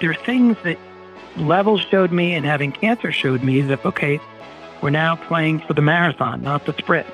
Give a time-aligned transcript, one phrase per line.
[0.00, 0.78] there are things that
[1.36, 4.20] levels showed me and having cancer showed me that, okay,
[4.82, 7.06] we're now playing for the marathon, not the sprint.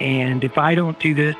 [0.00, 1.36] And if I don't do this,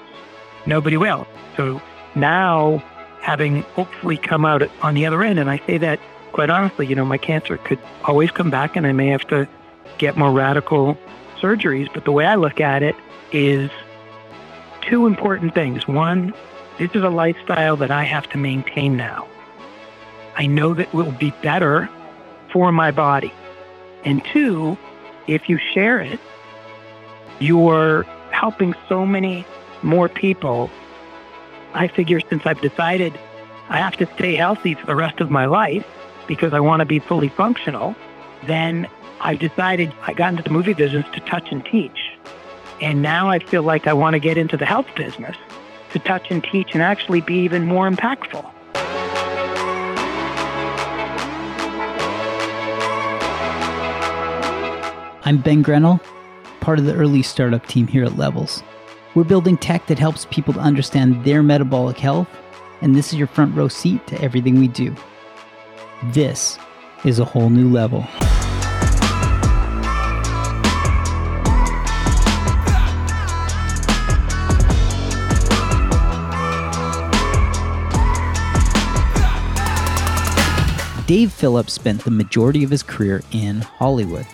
[0.67, 1.27] nobody will.
[1.57, 1.81] So
[2.15, 2.83] now,
[3.21, 6.01] having hopefully come out on the other end, and I say that
[6.33, 9.49] quite honestly, you know, my cancer could always come back and I may have to
[9.99, 10.99] get more radical
[11.41, 11.93] surgeries.
[11.93, 12.97] But the way I look at it
[13.33, 13.71] is
[14.81, 15.87] two important things.
[15.87, 16.35] One,
[16.79, 19.29] this is a lifestyle that I have to maintain now.
[20.43, 21.89] I know that will be better
[22.53, 23.33] for my body.
[24.05, 24.77] And two,
[25.29, 26.19] if you share it,
[27.39, 29.47] you're helping so many
[29.85, 30.69] more people.
[31.75, 33.17] I figure since I've decided
[33.69, 35.87] I have to stay healthy for the rest of my life
[36.27, 37.95] because I want to be fully functional,
[38.49, 38.89] then
[39.21, 42.19] I've decided I got into the movie business to touch and teach.
[42.81, 45.37] And now I feel like I want to get into the health business
[45.93, 48.53] to touch and teach and actually be even more impactful.
[55.25, 56.01] I'm Ben Grynol,
[56.59, 58.61] part of the early startup team here at Levels.
[59.15, 62.27] We're building tech that helps people to understand their metabolic health,
[62.81, 64.93] and this is your front row seat to everything we do.
[66.07, 66.59] This
[67.05, 68.05] is a whole new level.
[81.07, 84.27] Dave Phillips spent the majority of his career in Hollywood.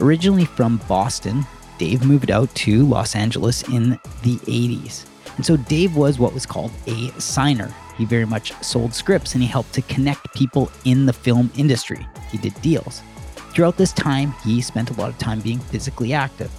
[0.00, 1.44] Originally from Boston,
[1.76, 3.90] Dave moved out to Los Angeles in
[4.22, 5.06] the 80s.
[5.36, 7.72] And so Dave was what was called a signer.
[7.96, 12.06] He very much sold scripts and he helped to connect people in the film industry.
[12.30, 13.02] He did deals.
[13.52, 16.50] Throughout this time, he spent a lot of time being physically active.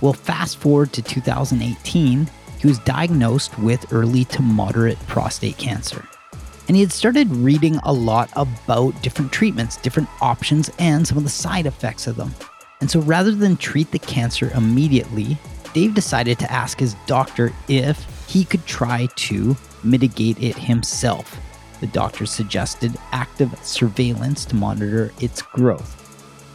[0.00, 6.06] Well, fast forward to 2018, he was diagnosed with early to moderate prostate cancer.
[6.66, 11.24] And he had started reading a lot about different treatments, different options, and some of
[11.24, 12.34] the side effects of them.
[12.80, 15.36] And so rather than treat the cancer immediately,
[15.74, 21.38] Dave decided to ask his doctor if he could try to mitigate it himself.
[21.80, 25.96] The doctor suggested active surveillance to monitor its growth.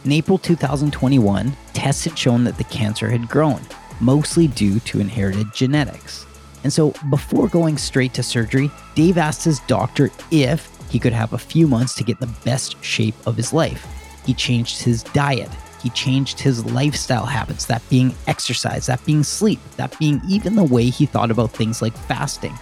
[0.04, 3.60] In April 2021, tests had shown that the cancer had grown,
[4.00, 6.26] mostly due to inherited genetics.
[6.62, 11.32] And so, before going straight to surgery, Dave asked his doctor if he could have
[11.32, 13.86] a few months to get the best shape of his life.
[14.24, 15.50] He changed his diet,
[15.82, 20.64] he changed his lifestyle habits, that being exercise, that being sleep, that being even the
[20.64, 22.56] way he thought about things like fasting.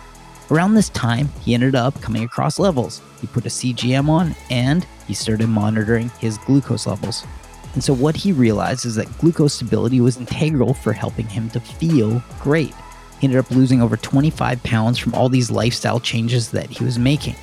[0.50, 3.00] Around this time, he ended up coming across levels.
[3.20, 7.24] He put a CGM on and he started monitoring his glucose levels.
[7.72, 11.60] And so, what he realized is that glucose stability was integral for helping him to
[11.60, 12.74] feel great.
[13.20, 16.98] He ended up losing over 25 pounds from all these lifestyle changes that he was
[16.98, 17.36] making.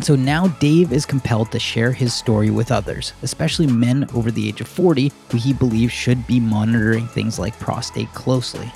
[0.00, 4.30] And so now Dave is compelled to share his story with others, especially men over
[4.30, 8.72] the age of 40 who he believes should be monitoring things like prostate closely.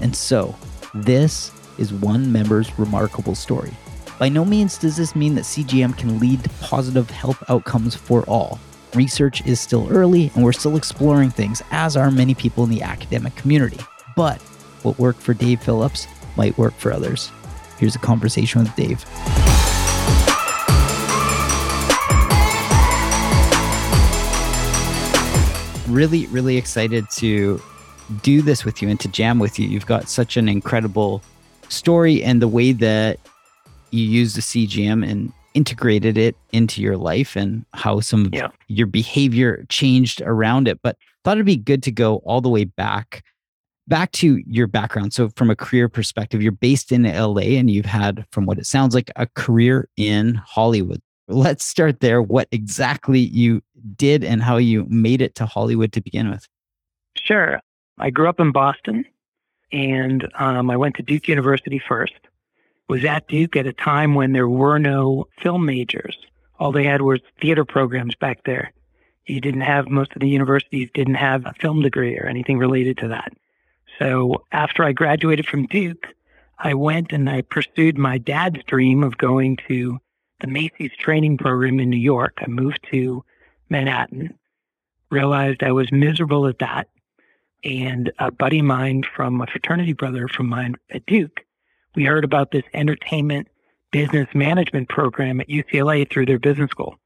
[0.00, 0.56] And so,
[0.92, 3.72] this is one member's remarkable story.
[4.18, 8.24] By no means does this mean that CGM can lead to positive health outcomes for
[8.24, 8.58] all.
[8.92, 12.82] Research is still early and we're still exploring things, as are many people in the
[12.82, 13.78] academic community.
[14.16, 14.42] But
[14.82, 17.30] what worked for Dave Phillips might work for others.
[17.78, 19.04] Here's a conversation with Dave.
[25.88, 27.60] Really, really excited to
[28.22, 29.68] do this with you and to jam with you.
[29.68, 31.22] You've got such an incredible
[31.68, 33.18] story and the way that
[33.90, 38.46] you use the CGM and integrated it into your life and how some yeah.
[38.46, 40.80] of your behavior changed around it.
[40.82, 43.24] But thought it'd be good to go all the way back
[43.88, 45.12] back to your background.
[45.12, 48.66] So from a career perspective, you're based in LA and you've had from what it
[48.66, 51.00] sounds like a career in Hollywood.
[51.28, 52.22] Let's start there.
[52.22, 53.62] What exactly you
[53.96, 56.46] did and how you made it to Hollywood to begin with.
[57.16, 57.60] Sure.
[57.98, 59.04] I grew up in Boston
[59.72, 62.14] and um, I went to Duke University first.
[62.88, 66.16] Was at Duke at a time when there were no film majors.
[66.60, 68.72] All they had was theater programs back there.
[69.26, 72.96] You didn't have, most of the universities didn't have a film degree or anything related
[72.98, 73.32] to that.
[73.98, 76.06] So after I graduated from Duke,
[76.58, 79.98] I went and I pursued my dad's dream of going to
[80.40, 82.38] the Macy's training program in New York.
[82.38, 83.24] I moved to
[83.68, 84.38] Manhattan,
[85.10, 86.88] realized I was miserable at that.
[87.64, 91.40] And a buddy of mine from a fraternity brother from mine at Duke,
[91.94, 93.48] we heard about this entertainment
[93.90, 96.98] business management program at UCLA through their business school,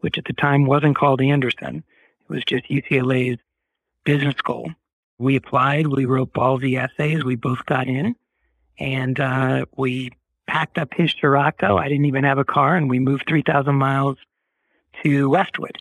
[0.00, 1.84] which at the time wasn't called Anderson.
[2.22, 3.38] It was just UCLA's
[4.04, 4.72] business school.
[5.18, 8.14] We applied, we wrote ballsy essays, we both got in,
[8.78, 10.12] and uh, we
[10.46, 11.76] packed up his Scirocco.
[11.76, 14.16] I didn't even have a car, and we moved 3,000 miles
[15.02, 15.78] to Westwood,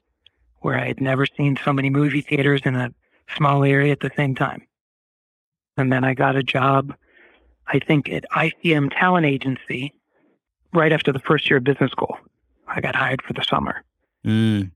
[0.60, 2.94] where I had never seen so many movie theaters in a
[3.36, 4.66] small area at the same time.
[5.78, 6.96] And then I got a job,
[7.68, 9.94] I think, at ICM Talent Agency
[10.74, 12.18] right after the first year of business school.
[12.68, 13.84] I got hired for the summer.
[14.26, 14.72] Mm.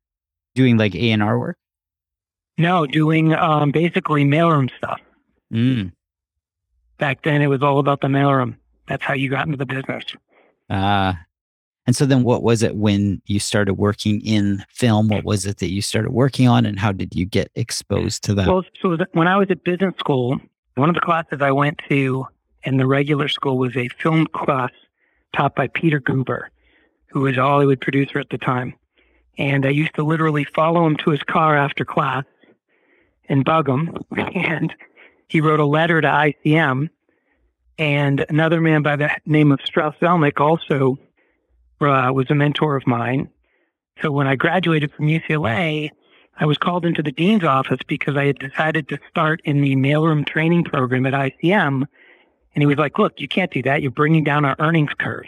[0.55, 1.57] Doing like A and R work.
[2.57, 5.01] No, doing um, basically mailroom stuff.
[5.51, 5.91] Mm.
[6.97, 8.55] Back then, it was all about the mailroom.
[8.87, 10.03] That's how you got into the business.
[10.69, 11.19] Ah.
[11.87, 15.07] And so then what was it when you started working in film?
[15.07, 18.35] What was it that you started working on and how did you get exposed to
[18.35, 18.47] that?
[18.47, 20.39] Well, so when I was at business school,
[20.75, 22.27] one of the classes I went to
[22.63, 24.69] in the regular school was a film class
[25.35, 26.43] taught by Peter Guber,
[27.07, 28.75] who was a Hollywood producer at the time.
[29.37, 32.25] And I used to literally follow him to his car after class
[33.27, 33.97] and bug him.
[34.35, 34.73] And
[35.29, 36.89] he wrote a letter to ICM.
[37.79, 40.99] And another man by the name of Strauss Zelnick also
[41.89, 43.29] uh, was a mentor of mine.
[44.01, 45.91] So when I graduated from UCLA,
[46.39, 49.75] I was called into the dean's office because I had decided to start in the
[49.75, 51.85] mailroom training program at ICM.
[52.53, 53.81] And he was like, look, you can't do that.
[53.81, 55.25] You're bringing down our earnings curve.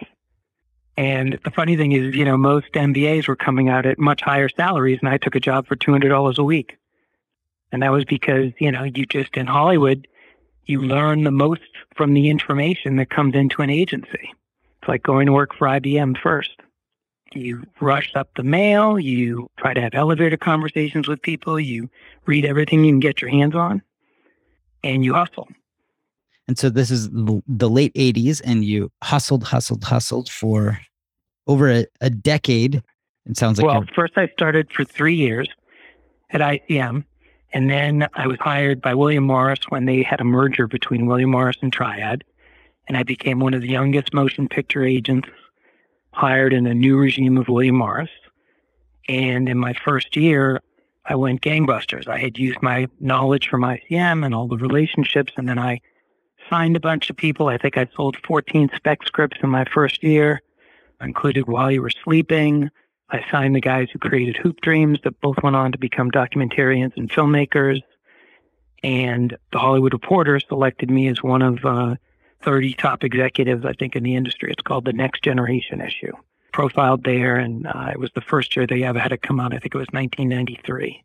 [0.96, 4.50] And the funny thing is, you know, most MBAs were coming out at much higher
[4.50, 6.78] salaries, and I took a job for $200 a week.
[7.72, 10.08] And that was because, you know, you just in Hollywood,
[10.66, 11.62] you learn the most
[11.96, 14.32] from the information that comes into an agency.
[14.84, 16.52] It's like going to work for IBM first.
[17.32, 21.90] You rush up the mail, you try to have elevator conversations with people, you
[22.26, 23.82] read everything you can get your hands on,
[24.84, 25.48] and you hustle.
[26.50, 30.78] And so this is the late 80s, and you hustled, hustled, hustled for
[31.48, 32.84] over a, a decade.
[33.26, 33.66] It sounds like.
[33.66, 35.48] Well, first I started for three years
[36.32, 37.06] at ICM,
[37.54, 41.32] and then I was hired by William Morris when they had a merger between William
[41.32, 42.26] Morris and Triad.
[42.88, 45.30] And I became one of the youngest motion picture agents
[46.12, 48.10] hired in a new regime of William Morris.
[49.08, 50.62] And in my first year,
[51.06, 52.08] I went gangbusters.
[52.08, 55.82] I had used my knowledge from ICM and all the relationships, and then I
[56.50, 57.48] signed a bunch of people.
[57.48, 60.42] I think I sold 14 spec scripts in my first year,
[61.02, 62.70] included While You Were Sleeping.
[63.10, 66.96] I signed the guys who created Hoop Dreams that both went on to become documentarians
[66.96, 67.82] and filmmakers.
[68.82, 71.96] And the Hollywood Reporter selected me as one of uh,
[72.44, 74.52] 30 top executives, I think, in the industry.
[74.52, 76.12] It's called the Next Generation issue.
[76.52, 79.54] Profiled there, and uh, it was the first year they ever had it come out.
[79.54, 81.04] I think it was 1993.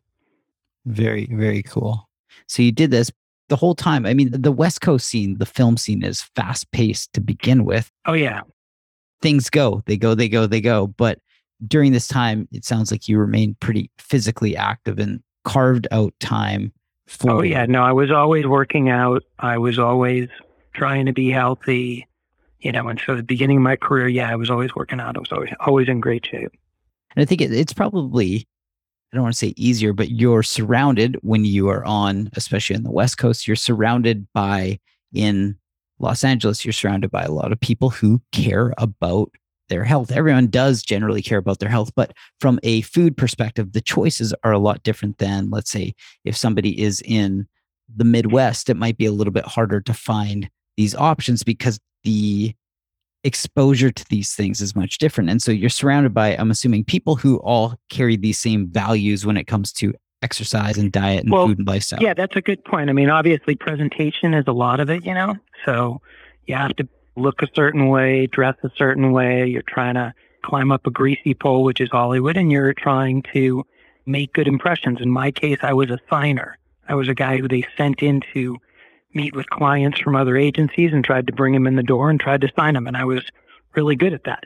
[0.85, 2.07] Very, very cool.
[2.47, 3.11] So you did this
[3.47, 4.05] the whole time.
[4.05, 7.91] I mean, the West Coast scene, the film scene is fast paced to begin with.
[8.05, 8.41] Oh, yeah.
[9.21, 10.87] Things go, they go, they go, they go.
[10.87, 11.19] But
[11.67, 16.71] during this time, it sounds like you remained pretty physically active and carved out time
[17.07, 17.31] for.
[17.31, 17.65] Oh, yeah.
[17.65, 19.23] No, I was always working out.
[19.39, 20.29] I was always
[20.73, 22.07] trying to be healthy,
[22.59, 22.87] you know.
[22.87, 25.15] And so, the beginning of my career, yeah, I was always working out.
[25.15, 26.51] I was always, always in great shape.
[27.15, 28.47] And I think it, it's probably
[29.11, 32.83] I don't want to say easier, but you're surrounded when you are on, especially on
[32.83, 34.79] the West Coast, you're surrounded by
[35.13, 35.57] in
[35.97, 39.31] Los Angeles, you're surrounded by a lot of people who care about
[39.67, 40.11] their health.
[40.11, 44.51] Everyone does generally care about their health, but from a food perspective, the choices are
[44.51, 47.47] a lot different than, let's say, if somebody is in
[47.93, 52.55] the Midwest, it might be a little bit harder to find these options because the
[53.25, 55.29] exposure to these things is much different.
[55.29, 59.35] And so you're surrounded by, I'm assuming, people who all carry these same values when
[59.35, 62.01] it comes to exercise and diet and well, food and lifestyle.
[62.01, 62.89] Yeah, that's a good point.
[62.89, 65.35] I mean, obviously, presentation is a lot of it, you know?
[65.65, 66.01] So
[66.47, 66.87] you have to
[67.17, 69.45] look a certain way, dress a certain way.
[69.47, 70.13] You're trying to
[70.43, 73.65] climb up a greasy pole, which is Hollywood, and you're trying to
[74.05, 75.01] make good impressions.
[75.01, 76.57] In my case, I was a signer.
[76.87, 78.59] I was a guy who they sent into
[79.13, 82.19] meet with clients from other agencies and tried to bring them in the door and
[82.19, 82.87] tried to sign them.
[82.87, 83.23] And I was
[83.75, 84.43] really good at that.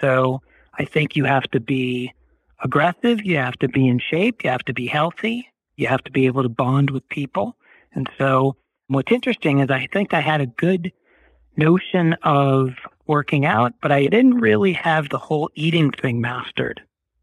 [0.00, 0.40] So
[0.78, 2.12] I think you have to be
[2.62, 3.24] aggressive.
[3.24, 4.44] You have to be in shape.
[4.44, 5.48] You have to be healthy.
[5.76, 7.56] You have to be able to bond with people.
[7.92, 8.56] And so
[8.88, 10.92] what's interesting is I think I had a good
[11.56, 12.70] notion of
[13.06, 16.80] working out, but I didn't really have the whole eating thing mastered.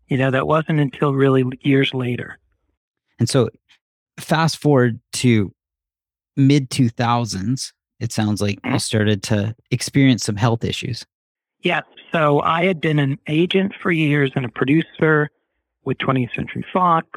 [0.08, 2.38] You know, that wasn't until really years later.
[3.18, 3.50] And so
[4.20, 5.54] fast forward to
[6.36, 8.78] mid 2000s, it sounds like you mm-hmm.
[8.78, 11.06] started to experience some health issues.
[11.62, 11.84] Yes.
[12.12, 15.30] So I had been an agent for years and a producer
[15.84, 17.08] with 20th Century Fox.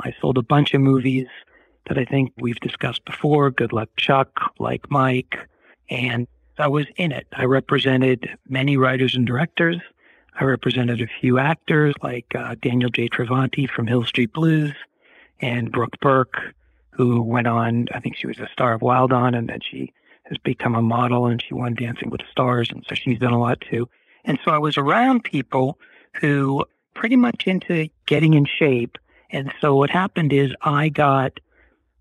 [0.00, 1.26] I sold a bunch of movies
[1.88, 5.36] that I think we've discussed before Good Luck Chuck, Like Mike.
[5.88, 6.26] And
[6.58, 7.26] I was in it.
[7.32, 9.78] I represented many writers and directors.
[10.38, 13.08] I represented a few actors like uh, Daniel J.
[13.08, 14.72] Travanti from Hill Street Blues
[15.40, 16.54] and Brooke Burke
[16.96, 19.92] who went on, I think she was a star of Wild On, and then she
[20.24, 22.70] has become a model and she won Dancing with the Stars.
[22.70, 23.88] And so she's done a lot too.
[24.24, 25.78] And so I was around people
[26.20, 28.98] who pretty much into getting in shape.
[29.30, 31.38] And so what happened is I got,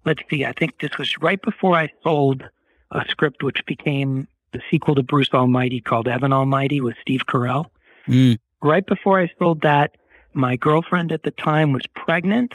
[0.05, 2.43] let's see, I think this was right before I sold
[2.91, 7.65] a script which became the sequel to Bruce Almighty called Evan Almighty with Steve Carell.
[8.07, 8.39] Mm.
[8.63, 9.97] Right before I sold that,
[10.33, 12.53] my girlfriend at the time was pregnant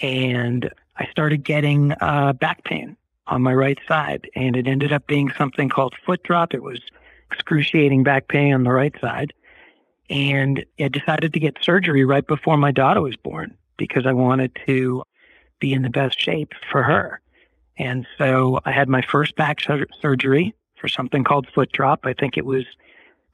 [0.00, 2.96] and I started getting uh, back pain
[3.28, 4.28] on my right side.
[4.34, 6.54] And it ended up being something called foot drop.
[6.54, 6.80] It was
[7.30, 9.32] excruciating back pain on the right side.
[10.10, 14.56] And I decided to get surgery right before my daughter was born because I wanted
[14.66, 15.02] to
[15.60, 17.20] be in the best shape for her.
[17.76, 22.00] And so I had my first back sur- surgery for something called foot drop.
[22.04, 22.64] I think it was,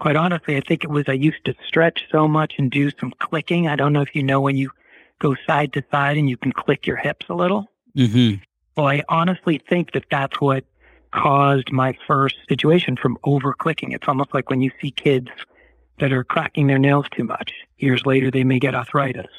[0.01, 3.13] quite honestly, I think it was I used to stretch so much and do some
[3.21, 3.69] clicking.
[3.69, 4.71] I don't know if you know when you
[5.25, 7.67] go side to side and you can click your hips a little.
[7.97, 8.43] Mm-hmm.
[8.77, 10.65] Well, I honestly think that that's what
[11.13, 13.93] caused my first situation from over clicking.
[13.93, 15.29] It's almost like when you see kids
[16.01, 17.53] that are cracking their nails too much.
[17.79, 19.31] Years later, they may get arthritis.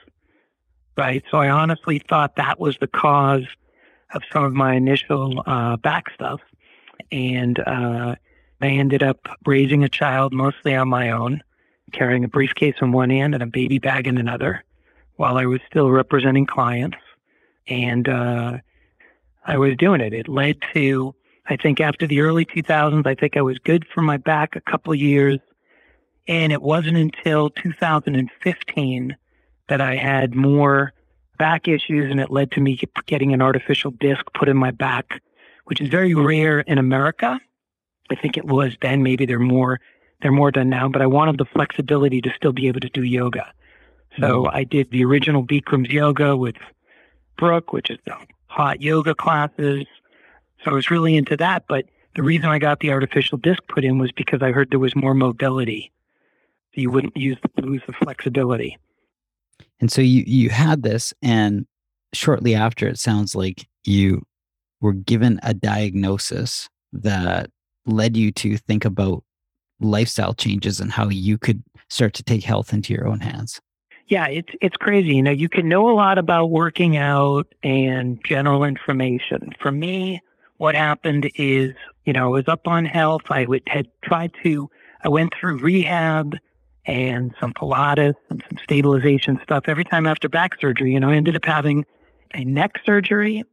[0.98, 1.24] Right.
[1.30, 3.46] So I honestly thought that was the cause
[4.14, 6.40] of some of my initial uh, back stuff.
[7.12, 8.16] And uh,
[8.62, 11.44] I ended up raising a child mostly on my own,
[11.92, 14.64] carrying a briefcase in one hand and a baby bag in another
[15.18, 16.98] while I was still representing clients.
[17.68, 18.58] And uh,
[19.46, 20.14] I was doing it.
[20.14, 21.16] It led to,
[21.48, 24.62] I think, after the early 2000s, I think I was good for my back a
[24.62, 25.40] couple years.
[26.28, 29.18] And it wasn't until 2015
[29.68, 30.94] that I had more
[31.38, 35.22] back issues, and it led to me getting an artificial disc put in my back,
[35.66, 37.40] which is very rare in America.
[38.10, 39.04] I think it was then.
[39.04, 39.80] Maybe they're more
[40.22, 43.04] they're more done now, but I wanted the flexibility to still be able to do
[43.04, 43.52] yoga.
[44.20, 44.48] So.
[44.48, 46.56] I did the original Bikram's yoga with
[47.38, 48.16] Brooke, which is the
[48.48, 49.86] hot yoga classes.
[50.64, 51.66] So I was really into that.
[51.68, 54.80] But the reason I got the artificial disc put in was because I heard there
[54.80, 55.92] was more mobility.
[56.74, 58.78] So you wouldn't use lose the flexibility.
[59.80, 61.66] And so you you had this, and
[62.14, 64.24] shortly after, it sounds like you
[64.82, 67.50] were given a diagnosis that
[67.86, 69.24] led you to think about
[69.80, 73.60] lifestyle changes and how you could start to take health into your own hands.
[74.08, 75.16] Yeah, it's it's crazy.
[75.16, 79.54] You know, you can know a lot about working out and general information.
[79.60, 80.22] For me,
[80.58, 81.74] what happened is,
[82.06, 83.24] you know, I was up on health.
[83.30, 84.70] I would, had tried to.
[85.04, 86.38] I went through rehab
[86.86, 89.64] and some Pilates and some stabilization stuff.
[89.68, 91.86] Every time after back surgery, you know, I ended up having
[92.34, 93.44] a neck surgery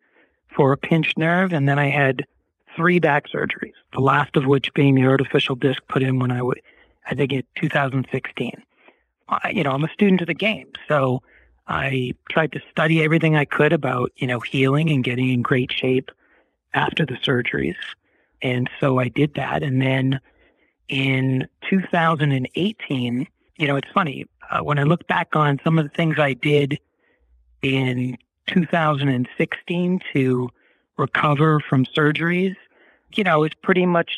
[0.55, 2.27] for a pinched nerve, and then I had
[2.77, 3.73] three back surgeries.
[3.95, 6.61] The last of which being the artificial disc put in when I would,
[7.07, 8.63] I think, in 2016.
[9.29, 10.69] I, you know, I'm a student of the game.
[10.89, 11.23] So
[11.67, 15.73] I tried to study everything I could about, you know, healing and getting in great
[15.73, 16.11] shape
[16.75, 17.77] after the surgeries.
[18.43, 19.63] And so I did that.
[19.63, 20.21] And then
[20.89, 23.27] in 2018,
[23.57, 26.35] you know, it's funny, uh, when I look back on some of the things I
[26.35, 26.79] did
[27.63, 30.51] in 2016 to
[30.99, 32.57] recover from surgeries,
[33.15, 34.13] you know, it's pretty much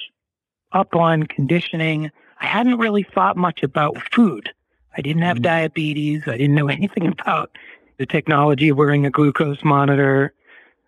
[0.72, 2.10] up on conditioning.
[2.40, 4.50] I hadn't really thought much about food.
[4.96, 5.42] I didn't have Mhm.
[5.42, 6.22] diabetes.
[6.26, 7.50] I didn't know anything about
[7.98, 10.32] the technology of wearing a glucose monitor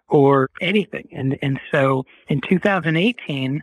[0.09, 1.09] or anything.
[1.13, 3.63] And and so in 2018,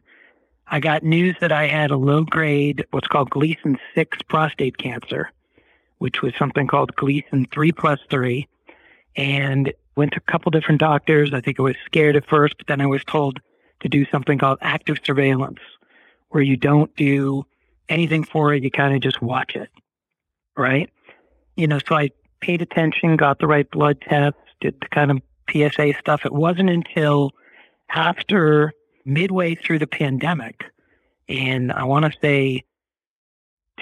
[0.67, 5.29] I got news that I had a low grade, what's called Gleason 6 prostate cancer,
[5.99, 8.47] which was something called Gleason 3 plus 3.
[9.15, 11.33] And went to a couple different doctors.
[11.33, 13.39] I think I was scared at first, but then I was told
[13.81, 15.59] to do something called active surveillance,
[16.29, 17.45] where you don't do
[17.89, 19.69] anything for it, you kind of just watch it.
[20.57, 20.89] Right?
[21.55, 22.09] You know, so I
[22.41, 26.25] paid attention, got the right blood tests, did the kind of PSA stuff.
[26.25, 27.31] It wasn't until
[27.89, 28.73] after
[29.05, 30.63] midway through the pandemic,
[31.27, 32.63] and I want to say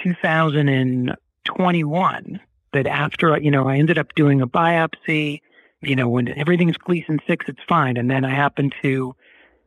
[0.02, 2.40] 2021,
[2.72, 5.42] that after, you know, I ended up doing a biopsy,
[5.82, 7.96] you know, when everything's Gleason 6, it's fine.
[7.96, 9.14] And then I happened to,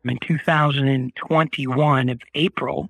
[0.04, 2.90] in 2021 of April,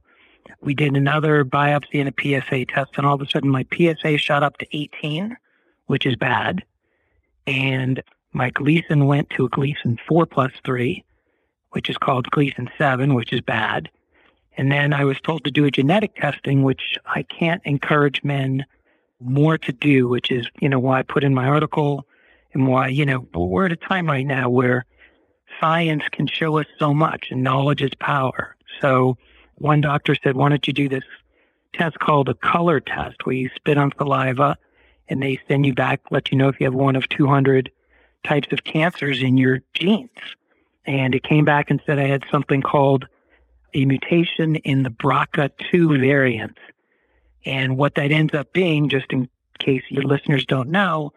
[0.66, 4.18] we did another biopsy and a PSA test, and all of a sudden my PSA
[4.18, 5.38] shot up to 18,
[5.86, 6.64] which is bad.
[7.46, 8.02] And
[8.34, 11.04] my Gleason went to a Gleason 4 plus 3,
[11.70, 13.90] which is called Gleason 7, which is bad.
[14.58, 18.66] And then I was told to do a genetic testing, which I can't encourage men
[19.20, 22.08] more to do, which is, you know, why I put in my article
[22.54, 24.86] and why, you know, we're at a time right now where
[25.60, 28.56] science can show us so much and knowledge is power.
[28.82, 29.18] So
[29.56, 31.04] one doctor said, why don't you do this
[31.74, 34.58] test called a color test where you spit on saliva
[35.08, 37.72] and they send you back, let you know if you have one of 200
[38.26, 40.10] types of cancers in your genes.
[40.86, 43.06] And it came back and said I had something called
[43.74, 46.58] a mutation in the BRCA2 variant.
[47.46, 51.14] And what that ends up being, just in case your listeners don't know,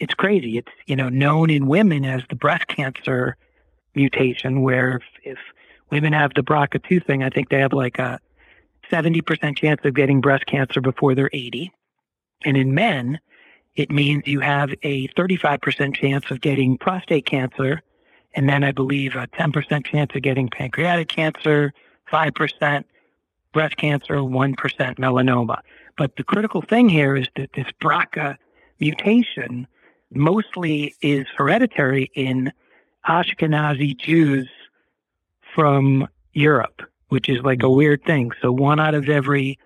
[0.00, 0.58] it's crazy.
[0.58, 3.36] It's, you know, known in women as the breast cancer
[3.94, 5.02] mutation, where if,
[5.34, 5.38] if
[5.90, 8.20] women have the BRCA2 thing, I think they have like a
[8.90, 11.72] 70% chance of getting breast cancer before they're 80.
[12.44, 13.20] And in men,
[13.76, 17.82] it means you have a 35% chance of getting prostate cancer.
[18.34, 21.72] And then I believe a 10% chance of getting pancreatic cancer,
[22.12, 22.84] 5%
[23.52, 24.54] breast cancer, 1%
[24.98, 25.60] melanoma.
[25.96, 28.36] But the critical thing here is that this BRCA
[28.80, 29.66] mutation
[30.12, 32.52] mostly is hereditary in
[33.08, 34.48] Ashkenazi Jews
[35.54, 38.32] from Europe, which is like a weird thing.
[38.42, 39.58] So one out of every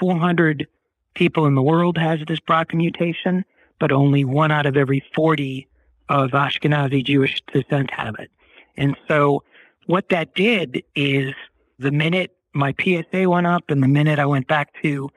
[0.00, 0.66] 400
[1.14, 3.44] people in the world has this BRCA mutation,
[3.78, 5.66] but only one out of every 40
[6.08, 8.30] of Ashkenazi Jewish descent have it.
[8.76, 9.42] And so
[9.86, 11.34] what that did is
[11.78, 15.10] the minute my PSA went up and the minute I went back to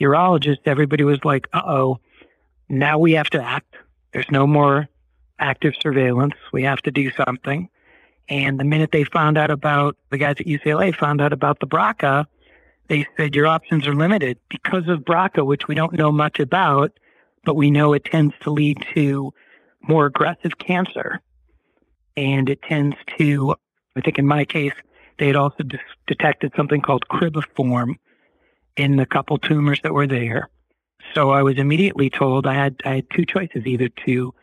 [0.00, 1.98] urologist, everybody was like, uh oh,
[2.68, 3.74] now we have to act.
[4.12, 4.88] There's no more
[5.38, 6.34] active surveillance.
[6.52, 7.68] We have to do something.
[8.28, 11.66] And the minute they found out about the guys at UCLA found out about the
[11.66, 12.26] BRCA,
[12.88, 16.92] they said your options are limited because of BRCA, which we don't know much about,
[17.44, 19.32] but we know it tends to lead to
[19.88, 21.20] more aggressive cancer.
[22.16, 23.54] And it tends to,
[23.96, 24.72] I think in my case,
[25.18, 25.64] they had also
[26.06, 27.94] detected something called cribriform
[28.76, 30.50] in the couple tumors that were there.
[31.14, 34.34] So I was immediately told I had I had two choices, either to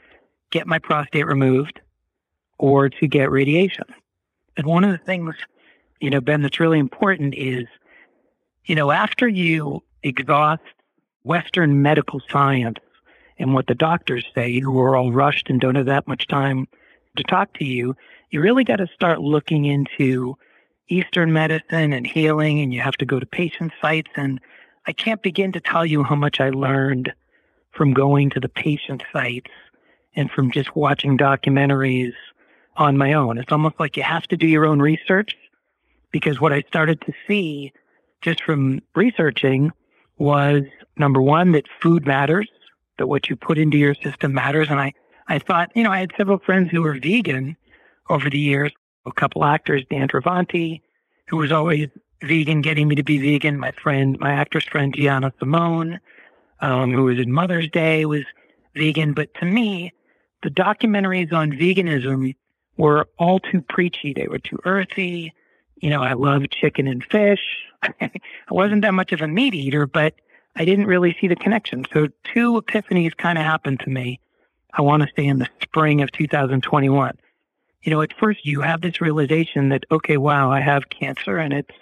[0.49, 1.81] get my prostate removed
[2.57, 3.85] or to get radiation.
[4.57, 5.35] And one of the things,
[5.99, 7.65] you know, Ben, that's really important is,
[8.65, 10.61] you know, after you exhaust
[11.23, 12.77] Western medical science
[13.39, 16.67] and what the doctors say, who are all rushed and don't have that much time
[17.17, 17.95] to talk to you,
[18.29, 20.35] you really got to start looking into
[20.89, 24.11] Eastern medicine and healing, and you have to go to patient sites.
[24.15, 24.39] And
[24.85, 27.13] I can't begin to tell you how much I learned
[27.71, 29.51] from going to the patient sites
[30.15, 32.13] and from just watching documentaries
[32.75, 33.37] on my own.
[33.37, 35.35] It's almost like you have to do your own research
[36.11, 37.71] because what I started to see
[38.21, 39.71] just from researching
[40.17, 40.63] was
[40.97, 42.47] number one, that food matters,
[42.97, 44.69] that what you put into your system matters.
[44.69, 44.93] And I,
[45.27, 47.57] I thought, you know, I had several friends who were vegan
[48.09, 48.71] over the years,
[49.05, 50.81] a couple actors, Dan Travanti,
[51.27, 51.89] who was always
[52.21, 53.59] vegan, getting me to be vegan.
[53.59, 55.99] My friend, my actress friend, Gianna Simone,
[56.61, 58.23] um, who was in Mother's Day, was
[58.75, 59.13] vegan.
[59.13, 59.91] But to me,
[60.43, 62.35] the documentaries on veganism
[62.77, 64.13] were all too preachy.
[64.13, 65.33] They were too earthy.
[65.75, 67.41] You know, I love chicken and fish.
[67.83, 68.09] I
[68.49, 70.13] wasn't that much of a meat eater, but
[70.55, 71.85] I didn't really see the connection.
[71.93, 74.19] So two epiphanies kind of happened to me.
[74.73, 77.17] I want to say in the spring of 2021.
[77.81, 81.53] You know, at first you have this realization that, okay, wow, I have cancer and
[81.53, 81.75] it's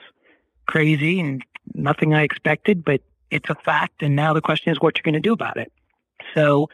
[0.66, 4.02] crazy and nothing I expected, but it's a fact.
[4.02, 5.72] And now the question is what you're going to do about it.
[6.34, 6.70] So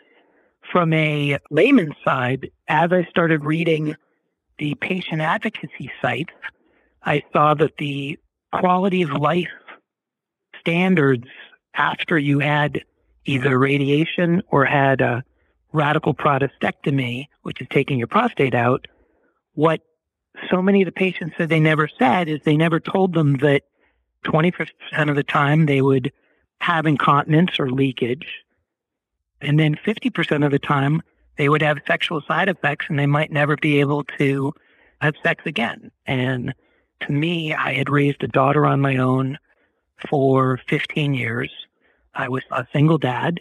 [0.72, 3.96] from a layman's side, as I started reading
[4.58, 6.34] the patient advocacy sites,
[7.04, 8.20] I saw that the
[8.54, 9.48] quality of life
[10.60, 11.28] standards
[11.74, 12.84] after you had
[13.26, 15.24] either radiation or had a
[15.74, 18.88] radical prostatectomy, which is taking your prostate out,
[19.54, 19.82] what
[20.50, 23.64] so many of the patients said they never said is they never told them that
[24.26, 24.70] 20%
[25.10, 26.12] of the time they would
[26.60, 28.28] have incontinence or leakage.
[29.42, 31.02] And then 50% of the time
[31.38, 34.54] they would have sexual side effects and they might never be able to
[35.02, 35.92] have sex again.
[36.06, 36.54] And
[37.02, 39.38] to me, I had raised a daughter on my own
[40.10, 41.52] for 15 years.
[42.14, 43.40] I was a single dad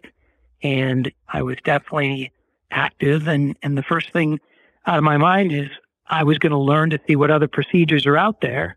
[0.62, 2.32] and I was definitely
[2.70, 3.28] active.
[3.28, 4.40] And, and the first thing
[4.86, 5.68] out of my mind is
[6.06, 8.76] I was going to learn to see what other procedures are out there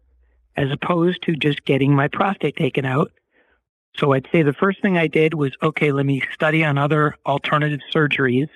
[0.55, 3.11] as opposed to just getting my prostate taken out.
[3.97, 7.15] So I'd say the first thing I did was okay, let me study on other
[7.25, 8.49] alternative surgeries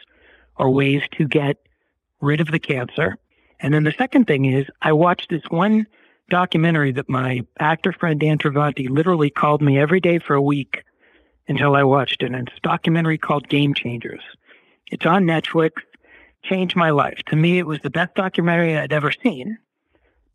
[0.57, 1.57] or ways to get
[2.21, 3.17] rid of the cancer.
[3.59, 5.87] And then the second thing is I watched this one
[6.29, 10.83] documentary that my actor friend Dan Travanti literally called me every day for a week
[11.47, 12.31] until I watched it.
[12.31, 14.21] And it's a documentary called Game Changers.
[14.87, 15.71] It's on Netflix,
[16.43, 17.19] changed my life.
[17.27, 19.57] To me, it was the best documentary I'd ever seen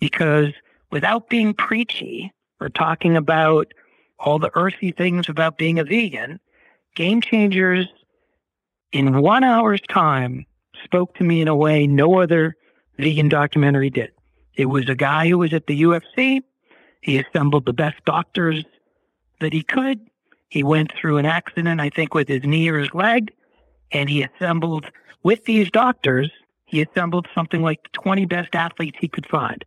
[0.01, 0.53] because
[0.91, 3.73] without being preachy or talking about
[4.19, 6.41] all the earthy things about being a vegan,
[6.95, 7.87] Game Changers
[8.92, 10.46] in one hour's time
[10.85, 12.57] spoke to me in a way no other
[12.98, 14.11] vegan documentary did.
[14.55, 16.42] It was a guy who was at the UFC.
[17.01, 18.64] He assembled the best doctors
[19.40, 20.01] that he could.
[20.48, 23.33] He went through an accident, I think, with his knee or his leg,
[23.92, 24.87] and he assembled,
[25.22, 26.31] with these doctors,
[26.64, 29.64] he assembled something like the 20 best athletes he could find.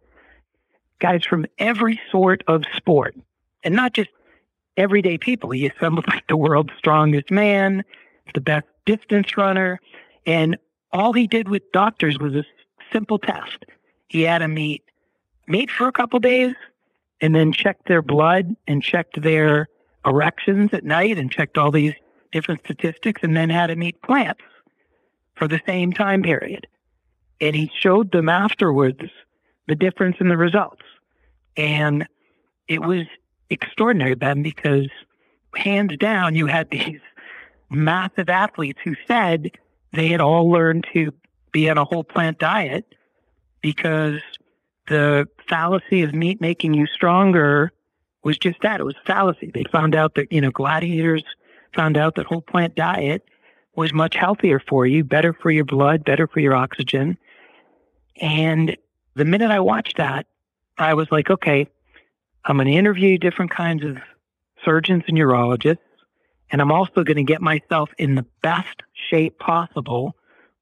[1.00, 3.16] Guys from every sort of sport,
[3.64, 4.10] and not just
[4.78, 5.52] everyday people.
[5.52, 7.84] He assembled like the world's strongest man,
[8.34, 9.80] the best distance runner,
[10.26, 10.58] and
[10.92, 12.46] all he did with doctors was a
[12.92, 13.66] simple test.
[14.08, 14.84] He had them meet
[15.48, 16.54] meet for a couple days
[17.20, 19.68] and then checked their blood and checked their
[20.06, 21.94] erections at night and checked all these
[22.32, 24.42] different statistics and then had them eat plants
[25.36, 26.68] for the same time period.
[27.40, 29.02] And he showed them afterwards
[29.68, 30.84] the difference in the results.
[31.58, 32.08] And
[32.68, 33.06] it was
[33.50, 34.88] extraordinary, Ben, because
[35.56, 37.02] hands down, you had these
[37.72, 39.52] massive athletes who said
[39.94, 41.14] they had all learned to
[41.52, 42.86] be on a whole plant diet
[43.62, 44.20] because
[44.88, 47.72] the fallacy of meat making you stronger
[48.24, 48.80] was just that.
[48.80, 49.52] It was fallacy.
[49.54, 51.24] They found out that, you know, gladiators
[51.74, 53.24] found out that whole plant diet
[53.76, 57.18] was much healthier for you, better for your blood, better for your oxygen.
[58.20, 58.76] And
[59.16, 60.28] the minute I watched that,
[60.78, 61.68] I was like, okay,
[62.46, 63.98] I'm going to interview different kinds of
[64.64, 65.78] surgeons and urologists,
[66.52, 70.16] and I'm also going to get myself in the best shape possible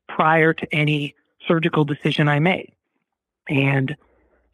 [0.07, 1.15] prior to any
[1.47, 2.71] surgical decision I made.
[3.47, 3.95] And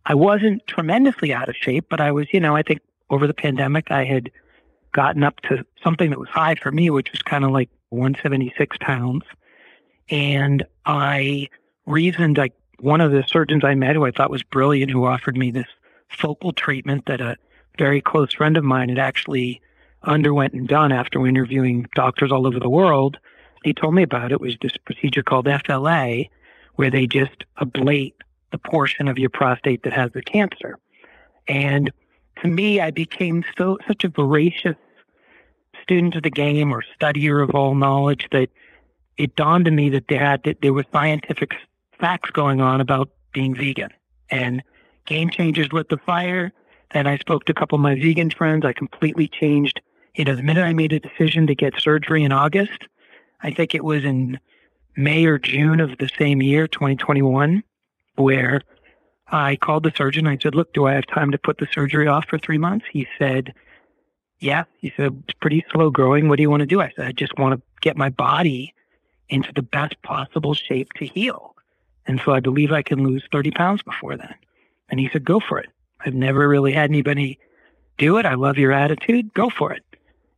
[0.06, 3.34] I wasn't tremendously out of shape, but I was, you know, I think over the
[3.34, 4.32] pandemic, I had
[4.94, 8.78] gotten up to something that was high for me, which was kind of like 176
[8.80, 9.24] pounds.
[10.10, 11.50] And I
[11.86, 15.36] reasoned like one of the surgeons I met who I thought was brilliant, who offered
[15.36, 15.68] me this
[16.10, 17.36] focal treatment that a
[17.78, 19.62] very close friend of mine had actually
[20.06, 23.18] underwent and done after interviewing doctors all over the world.
[23.64, 24.40] He told me about it.
[24.40, 26.24] was this procedure called FLA,
[26.76, 28.14] where they just ablate
[28.52, 30.78] the portion of your prostate that has the cancer.
[31.48, 31.92] And
[32.42, 34.76] to me, I became so such a voracious
[35.82, 38.50] student of the game or studier of all knowledge that
[39.18, 41.54] it dawned on me that there had that there was scientific
[42.00, 43.90] facts going on about being vegan
[44.30, 44.64] and
[45.06, 46.52] game changers lit the fire.
[46.94, 48.66] Then I spoke to a couple of my vegan friends.
[48.66, 49.82] I completely changed.
[50.16, 52.88] You know, the minute I made a decision to get surgery in August,
[53.42, 54.40] I think it was in
[54.96, 57.62] May or June of the same year, 2021,
[58.16, 58.62] where
[59.28, 60.26] I called the surgeon.
[60.26, 62.86] I said, Look, do I have time to put the surgery off for three months?
[62.90, 63.54] He said,
[64.40, 64.64] Yeah.
[64.78, 66.30] He said, It's pretty slow growing.
[66.30, 66.82] What do you want to do?
[66.82, 68.74] I said, I just want to get my body
[69.28, 71.56] into the best possible shape to heal.
[72.08, 74.36] And so I believe I can lose 30 pounds before then.
[74.90, 75.70] And he said, Go for it.
[76.00, 77.38] I've never really had anybody
[77.98, 78.26] do it.
[78.26, 79.34] I love your attitude.
[79.34, 79.84] Go for it.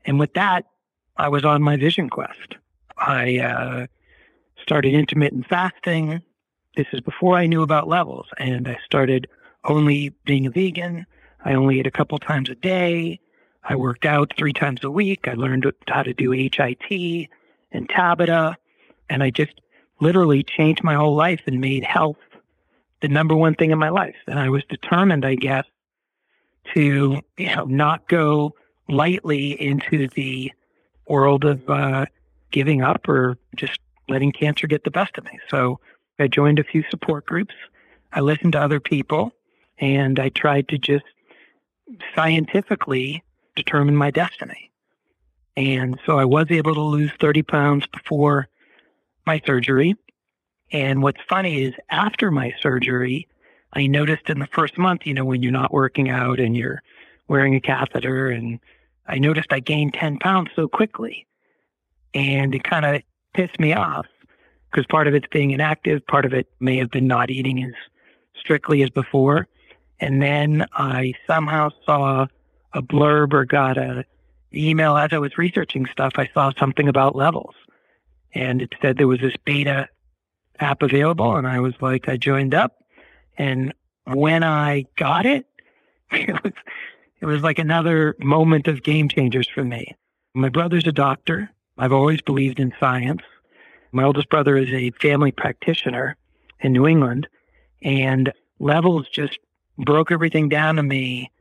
[0.08, 0.65] And with that,
[1.17, 2.56] I was on my vision quest.
[2.98, 3.88] I uh,
[4.62, 6.22] started intermittent fasting.
[6.76, 8.28] This is before I knew about levels.
[8.39, 9.28] And I started
[9.65, 11.06] only being a vegan.
[11.43, 13.20] I only ate a couple times a day.
[13.63, 15.28] I worked out three times a week.
[15.28, 17.30] I learned how to do HIT
[17.72, 18.56] and Tabata.
[19.10, 19.60] And I just
[20.00, 22.17] literally changed my whole life and made health
[23.02, 24.15] the number one thing in my life.
[24.28, 25.65] And I was determined, I guess,
[26.74, 28.54] to you know not go
[28.89, 30.52] lightly into the
[31.08, 32.06] world of uh,
[32.52, 35.39] giving up or just letting cancer get the best of me.
[35.50, 35.80] So
[36.19, 37.54] I joined a few support groups.
[38.13, 39.34] I listened to other people,
[39.80, 41.06] and I tried to just
[42.15, 43.23] scientifically
[43.56, 44.71] determine my destiny.
[45.56, 48.47] And so I was able to lose 30 pounds before
[49.26, 49.95] my surgery.
[50.71, 53.28] And what's funny is after my surgery,
[53.73, 56.82] I noticed in the first month, you know, when you're not working out and you're
[57.28, 58.60] wearing a catheter, and
[59.08, 61.26] I noticed I gained 10 pounds so quickly.
[62.13, 63.02] And it kind of
[63.34, 64.06] pissed me off
[64.72, 67.74] because part of it's being inactive, part of it may have been not eating as
[68.39, 69.48] strictly as before.
[70.00, 72.28] And then I somehow saw
[72.74, 74.06] a blurb or got a
[74.54, 76.13] email as I was researching stuff.
[76.17, 77.56] I saw something about levels,
[78.34, 79.89] and it said there was this beta
[80.60, 82.84] app available, and I was like, I joined up,
[83.38, 83.74] and
[84.06, 85.46] when I got it,
[86.12, 86.54] it was
[87.19, 89.95] it was like another moment of game changers for me.
[90.34, 91.49] My brother's a doctor.
[91.77, 93.21] I've always believed in science.
[93.91, 96.15] My oldest brother is a family practitioner
[96.60, 97.27] in New England,
[97.82, 99.39] and levels just
[99.77, 101.32] broke everything down to me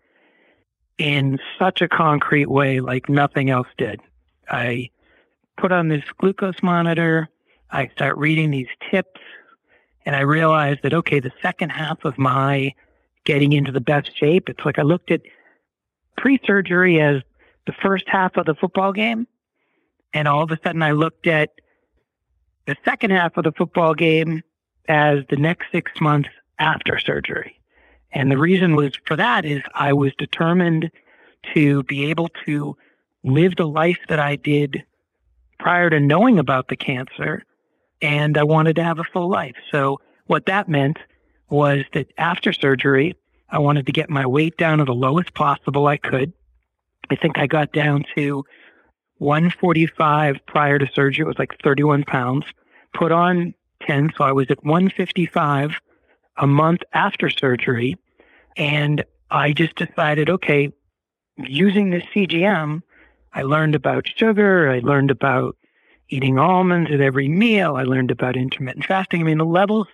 [0.99, 4.01] in such a concrete way, like nothing else did.
[4.49, 4.91] I
[5.59, 7.29] put on this glucose monitor.
[7.71, 9.21] I start reading these tips,
[10.07, 12.73] and I realized that, okay, the second half of my
[13.25, 15.23] getting into the best shape, it's like I looked at
[16.17, 17.23] pre surgery as
[17.67, 19.27] the first half of the football game.
[20.13, 21.51] And all of a sudden, I looked at
[22.67, 24.43] the second half of the football game
[24.89, 27.61] as the next six months after surgery.
[28.13, 30.91] And the reason was for that is I was determined
[31.55, 32.77] to be able to
[33.25, 34.85] live the life that I did
[35.59, 37.45] prior to knowing about the cancer.
[38.01, 39.57] And I wanted to have a full life.
[39.71, 40.99] So what that meant
[41.49, 43.17] was that after surgery,
[43.49, 46.33] I wanted to get my weight down to the lowest possible I could.
[47.11, 48.45] I think I got down to
[49.19, 51.23] 145 prior to surgery.
[51.23, 52.45] It was like 31 pounds.
[52.95, 55.81] Put on 10, so I was at 155
[56.39, 57.97] a month after surgery.
[58.57, 60.73] And I just decided, okay,
[61.39, 62.83] using this CGM,
[63.33, 64.71] I learned about sugar.
[64.71, 65.57] I learned about
[66.09, 67.77] eating almonds at every meal.
[67.77, 69.21] I learned about intermittent fasting.
[69.21, 69.89] I mean, the levels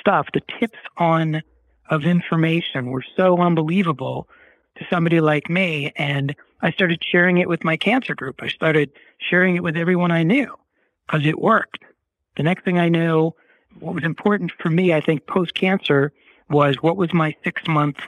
[0.00, 1.42] stuff, the tips on
[1.90, 4.28] of information were so unbelievable
[4.76, 5.92] to somebody like me.
[5.96, 8.42] And I started sharing it with my cancer group.
[8.42, 10.54] I started sharing it with everyone I knew
[11.06, 11.78] because it worked.
[12.36, 13.32] The next thing I knew,
[13.78, 16.12] what was important for me, I think, post cancer
[16.48, 17.98] was what was my six month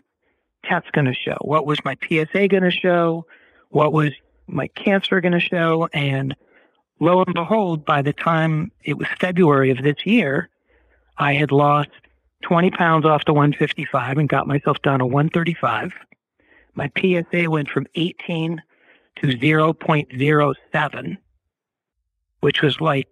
[0.65, 1.37] test going to show?
[1.41, 3.27] What was my PSA going to show?
[3.71, 4.13] What was
[4.47, 5.89] my cancer going to show?
[5.93, 6.35] And
[7.01, 10.49] lo and behold, by the time it was February of this year,
[11.19, 11.91] I had lost
[12.43, 15.93] 20 pounds off to 155 and got myself down to 135.
[16.75, 18.63] My PSA went from 18
[19.17, 21.17] to 0.07,
[22.41, 23.09] which was like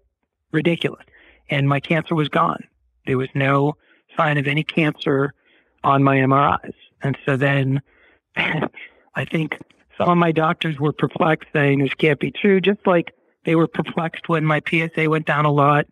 [0.52, 1.04] ridiculous.
[1.50, 2.64] And my cancer was gone.
[3.06, 3.76] There was no
[4.16, 5.34] sign of any cancer
[5.82, 6.74] on my MRIs.
[7.02, 7.82] And so then
[8.36, 9.58] I think
[9.96, 13.68] some of my doctors were perplexed saying this can't be true, just like they were
[13.68, 15.86] perplexed when my PSA went down a lot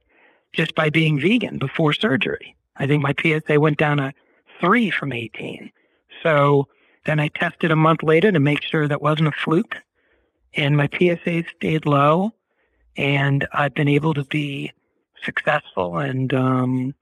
[0.52, 2.56] just by being vegan before surgery.
[2.76, 4.12] I think my PSA went down a
[4.60, 5.70] three from 18.
[6.22, 6.68] So
[7.04, 9.76] then I tested a month later to make sure that wasn't a fluke.
[10.54, 12.32] And my PSA stayed low.
[12.96, 14.72] And I've been able to be
[15.24, 16.94] successful and um,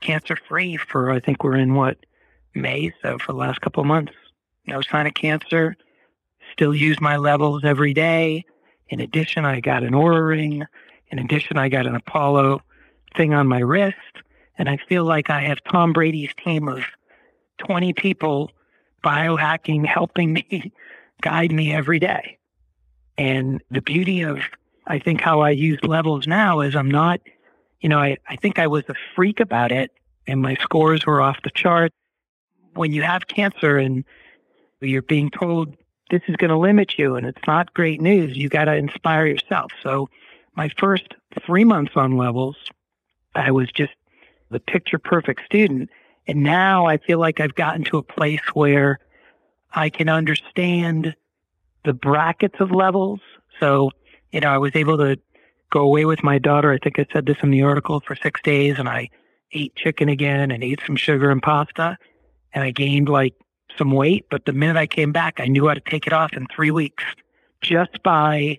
[0.00, 1.98] cancer free for, I think we're in what,
[2.54, 2.92] May.
[3.02, 4.12] So for the last couple of months,
[4.66, 5.76] no sign of cancer.
[6.52, 8.44] Still use my levels every day.
[8.88, 10.64] In addition, I got an Oura ring.
[11.10, 12.62] In addition, I got an Apollo
[13.16, 13.96] thing on my wrist.
[14.58, 16.84] And I feel like I have Tom Brady's team of
[17.58, 18.50] 20 people
[19.02, 20.72] biohacking, helping me,
[21.20, 22.38] guide me every day.
[23.16, 24.40] And the beauty of,
[24.86, 27.20] I think, how I use levels now is I'm not,
[27.80, 29.92] you know, I, I think I was a freak about it
[30.26, 31.92] and my scores were off the chart.
[32.74, 34.04] When you have cancer and
[34.80, 35.76] you're being told
[36.10, 39.26] this is going to limit you and it's not great news, you got to inspire
[39.26, 39.72] yourself.
[39.82, 40.08] So
[40.56, 41.14] my first
[41.46, 42.56] three months on levels,
[43.34, 43.92] I was just
[44.50, 45.90] the picture perfect student.
[46.26, 48.98] And now I feel like I've gotten to a place where
[49.72, 51.14] I can understand
[51.84, 53.20] the brackets of levels.
[53.60, 53.90] So,
[54.32, 55.18] you know, I was able to
[55.70, 56.72] go away with my daughter.
[56.72, 59.10] I think I said this in the article for six days and I
[59.52, 61.98] ate chicken again and ate some sugar and pasta
[62.52, 63.34] and I gained like
[63.76, 64.26] some weight.
[64.30, 66.70] But the minute I came back, I knew how to take it off in three
[66.70, 67.04] weeks
[67.60, 68.58] just by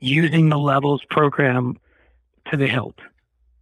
[0.00, 1.78] using the levels program
[2.50, 2.98] to the hilt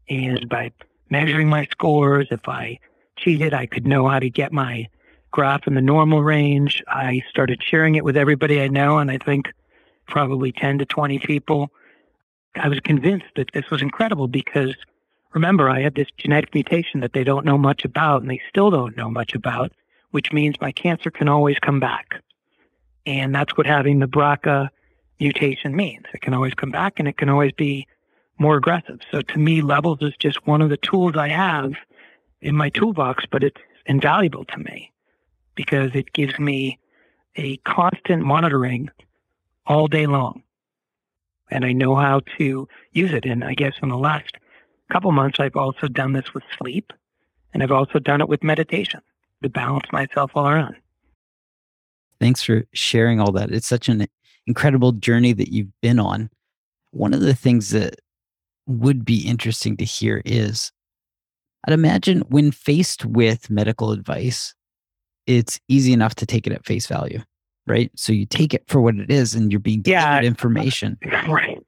[0.08, 0.72] and by
[1.10, 2.28] measuring my scores.
[2.30, 2.78] If I
[3.16, 4.88] cheated, I could know how to get my
[5.30, 6.82] graph in the normal range.
[6.88, 9.52] I started sharing it with everybody I know, and I think
[10.06, 11.70] probably 10 to 20 people.
[12.54, 14.74] I was convinced that this was incredible because
[15.34, 18.70] remember, I had this genetic mutation that they don't know much about, and they still
[18.70, 19.72] don't know much about,
[20.10, 22.22] which means my cancer can always come back.
[23.04, 24.70] And that's what having the BRCA
[25.20, 26.04] mutation means.
[26.12, 27.86] It can always come back and it can always be
[28.38, 29.00] more aggressive.
[29.10, 31.72] So to me, levels is just one of the tools I have
[32.40, 34.92] in my toolbox, but it's invaluable to me
[35.54, 36.78] because it gives me
[37.36, 38.90] a constant monitoring
[39.66, 40.42] all day long.
[41.50, 43.24] And I know how to use it.
[43.24, 44.34] And I guess in the last
[44.90, 46.92] couple months, I've also done this with sleep
[47.52, 49.00] and I've also done it with meditation
[49.42, 50.76] to balance myself all around.
[52.20, 53.50] Thanks for sharing all that.
[53.50, 54.06] It's such an
[54.46, 56.30] incredible journey that you've been on.
[56.90, 57.96] One of the things that
[58.66, 60.72] would be interesting to hear is
[61.66, 64.54] I'd imagine when faced with medical advice,
[65.26, 67.20] it's easy enough to take it at face value,
[67.66, 67.90] right?
[67.96, 70.98] So you take it for what it is and you're being given yeah, information.
[71.28, 71.58] Right.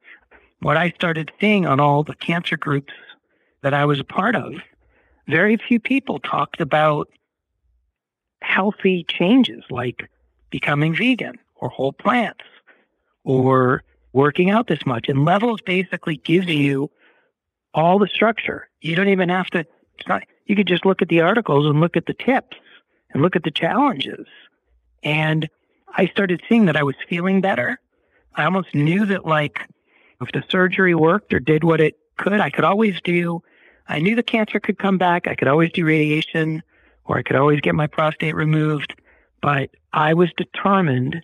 [0.61, 2.93] What I started seeing on all the cancer groups
[3.63, 4.55] that I was a part of,
[5.29, 7.09] very few people talked about
[8.43, 10.09] healthy changes like
[10.51, 12.45] becoming vegan or whole plants
[13.25, 13.83] or
[14.19, 15.09] working out this much.
[15.09, 16.91] And levels basically gives you
[17.73, 18.69] all the structure.
[18.81, 19.65] You don't even have to,
[20.09, 22.57] not, you could just look at the articles and look at the tips
[23.11, 24.27] and look at the challenges.
[25.05, 25.49] And
[25.97, 27.79] I started seeing that I was feeling better.
[28.35, 29.61] I almost knew that, like,
[30.21, 33.41] if the surgery worked or did what it could, I could always do,
[33.87, 35.29] I knew the cancer could come back.
[35.29, 36.65] I could always do radiation
[37.05, 39.01] or I could always get my prostate removed.
[39.41, 41.23] But I was determined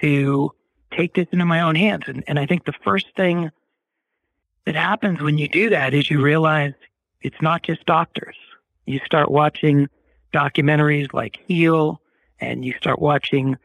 [0.00, 0.52] to
[0.90, 2.04] take this into my own hands.
[2.06, 3.50] And, and I think the first thing
[4.64, 6.74] that happens when you do that is you realize
[7.22, 8.36] it's not just doctors.
[8.86, 9.88] You start watching
[10.32, 12.00] documentaries like Heal
[12.40, 13.56] and you start watching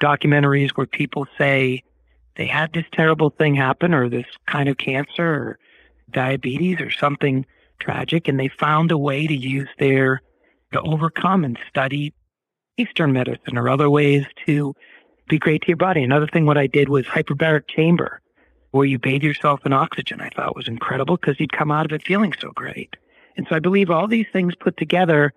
[0.00, 1.82] documentaries where people say
[2.36, 5.58] they had this terrible thing happen or this kind of cancer or
[6.10, 7.46] diabetes or something
[7.78, 10.22] tragic, and they found a way to use their
[10.72, 12.12] to overcome and study
[12.76, 14.74] Eastern medicine or other ways to
[15.28, 16.02] be great to your body.
[16.02, 18.20] Another thing, what I did was hyperbaric chamber,
[18.70, 20.20] where you bathe yourself in oxygen.
[20.20, 22.96] I thought was incredible because you'd come out of it feeling so great.
[23.36, 25.32] And so I believe all these things put together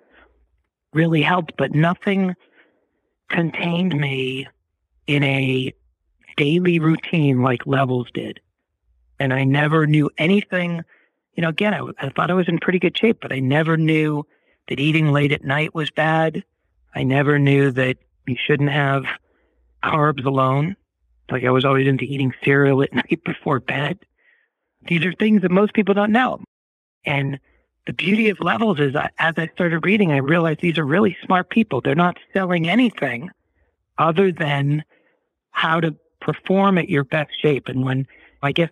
[0.93, 2.35] really helped, but nothing
[3.29, 4.47] contained me
[5.07, 5.73] in a
[6.37, 8.39] daily routine like levels did.
[9.19, 10.81] And I never knew anything.
[11.33, 13.75] You know, again, I, I thought I was in pretty good shape, but I never
[13.75, 14.25] knew
[14.67, 16.43] that eating late at night was bad.
[16.95, 17.97] I never knew that
[18.27, 19.05] you shouldn't have
[19.83, 20.75] carbs alone.
[21.31, 23.99] Like I was always into eating cereal at night before bed.
[24.87, 26.41] These are things that most people don't know.
[27.05, 27.39] And
[27.85, 31.17] the beauty of levels is that as I started reading, I realized these are really
[31.23, 31.81] smart people.
[31.81, 33.29] They're not selling anything
[33.97, 34.83] other than
[35.51, 37.67] how to perform at your best shape.
[37.67, 38.07] And when
[38.41, 38.69] I guess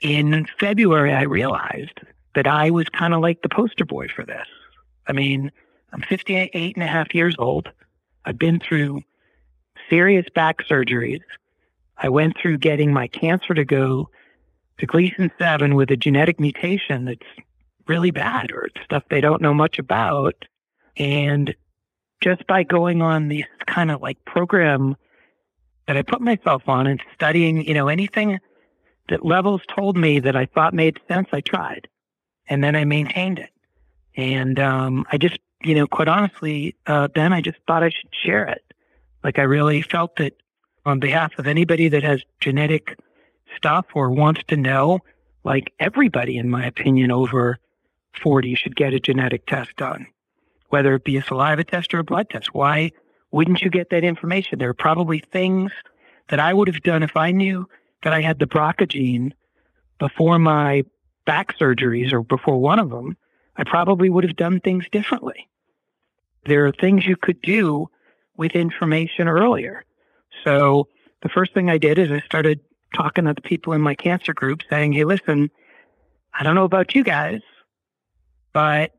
[0.00, 2.00] in February, I realized
[2.34, 4.46] that I was kind of like the poster boy for this.
[5.06, 5.52] I mean,
[5.92, 7.70] I'm 58 and a half years old.
[8.24, 9.02] I've been through
[9.88, 11.22] serious back surgeries.
[11.96, 14.08] I went through getting my cancer to go
[14.78, 17.26] to Gleason 7 with a genetic mutation that's
[17.86, 20.34] really bad or stuff they don't know much about.
[20.96, 21.54] And
[22.20, 24.96] just by going on this kind of like program
[25.86, 28.38] that I put myself on and studying, you know, anything
[29.08, 31.88] that levels told me that I thought made sense, I tried.
[32.48, 33.50] And then I maintained it.
[34.16, 38.10] And um, I just, you know, quite honestly, uh, Ben, I just thought I should
[38.24, 38.62] share it.
[39.24, 40.34] Like I really felt that
[40.84, 42.98] on behalf of anybody that has genetic
[43.56, 45.00] stuff or wants to know,
[45.42, 47.58] like everybody, in my opinion, over
[48.22, 50.06] 40 should get a genetic test done,
[50.68, 52.54] whether it be a saliva test or a blood test.
[52.54, 52.92] Why
[53.30, 54.58] wouldn't you get that information?
[54.58, 55.72] There are probably things
[56.28, 57.66] that I would have done if I knew
[58.02, 59.34] that I had the BRCA gene
[59.98, 60.84] before my
[61.24, 63.16] back surgeries or before one of them.
[63.56, 65.48] I probably would have done things differently.
[66.44, 67.88] There are things you could do
[68.36, 69.84] with information earlier.
[70.44, 70.88] So
[71.22, 72.60] the first thing I did is I started
[72.94, 75.50] talking to the people in my cancer group saying, Hey, listen,
[76.32, 77.40] I don't know about you guys,
[78.52, 78.92] but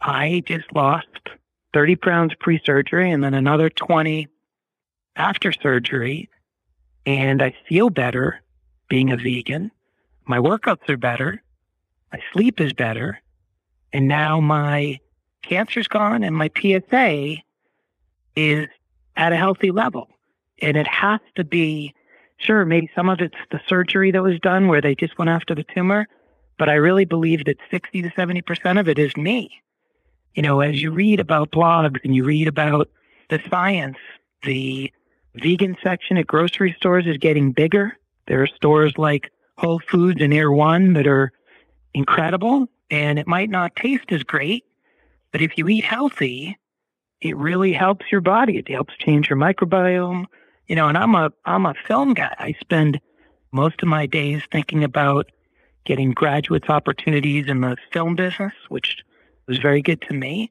[0.00, 1.06] I just lost
[1.74, 4.28] 30 pounds pre surgery and then another 20
[5.16, 6.28] after surgery.
[7.06, 8.42] And I feel better
[8.88, 9.70] being a vegan.
[10.26, 11.42] My workouts are better.
[12.12, 13.20] My sleep is better.
[13.92, 15.00] And now my
[15.42, 17.36] cancer's gone and my PSA
[18.36, 18.68] is
[19.16, 20.08] at a healthy level.
[20.60, 21.94] And it has to be,
[22.38, 25.54] sure, maybe some of it's the surgery that was done where they just went after
[25.54, 26.06] the tumor,
[26.58, 29.50] but I really believe that 60 to 70% of it is me.
[30.34, 32.88] You know, as you read about blogs and you read about
[33.28, 33.98] the science,
[34.44, 34.92] the
[35.34, 37.96] vegan section at grocery stores is getting bigger.
[38.26, 41.32] There are stores like Whole Foods and Erewhon that are
[41.94, 44.64] incredible, and it might not taste as great,
[45.32, 46.58] but if you eat healthy,
[47.22, 48.58] it really helps your body.
[48.58, 50.26] It helps change your microbiome.
[50.66, 52.34] You know, and I'm a I'm a film guy.
[52.38, 53.00] I spend
[53.52, 55.30] most of my days thinking about
[55.84, 58.98] getting graduates opportunities in the film business, which
[59.46, 60.50] was very good to me.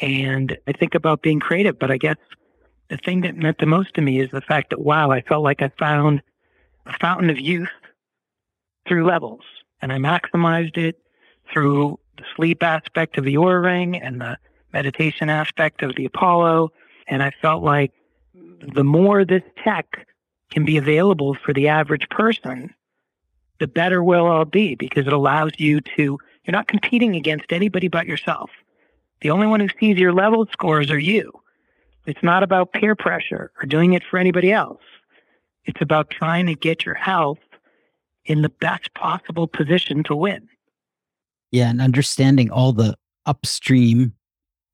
[0.00, 2.16] And I think about being creative, but I guess
[2.90, 5.42] the thing that meant the most to me is the fact that wow, I felt
[5.42, 6.22] like I found
[6.86, 7.68] a fountain of youth
[8.86, 9.42] through levels.
[9.82, 10.98] And I maximized it
[11.52, 14.38] through the sleep aspect of the Oura ring and the
[14.74, 16.70] meditation aspect of the Apollo.
[17.06, 17.92] And I felt like
[18.74, 20.06] the more this tech
[20.50, 22.74] can be available for the average person,
[23.60, 27.88] the better we'll all be because it allows you to, you're not competing against anybody
[27.88, 28.50] but yourself.
[29.22, 31.32] The only one who sees your level scores are you.
[32.04, 34.82] It's not about peer pressure or doing it for anybody else.
[35.64, 37.38] It's about trying to get your health
[38.26, 40.48] in the best possible position to win.
[41.50, 44.12] Yeah, and understanding all the upstream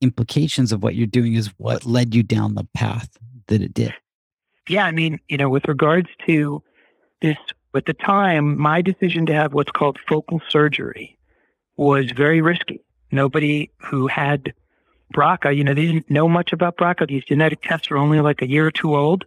[0.01, 3.17] implications of what you're doing is what led you down the path
[3.49, 3.95] that it did.
[4.69, 6.63] Yeah, I mean, you know, with regards to
[7.23, 7.37] this,
[7.75, 11.19] at the time, my decision to have what's called focal surgery
[11.77, 12.81] was very risky.
[13.11, 14.53] Nobody who had
[15.15, 17.09] BRCA, you know, they didn't know much about BRCA.
[17.09, 19.25] These genetic tests were only like a year or two old.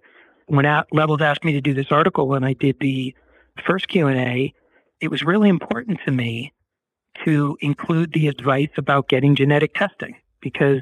[0.48, 3.16] When Levels asked me to do this article, when I did the
[3.66, 4.54] first Q&A,
[5.02, 6.54] it was really important to me
[7.26, 10.82] to include the advice about getting genetic testing because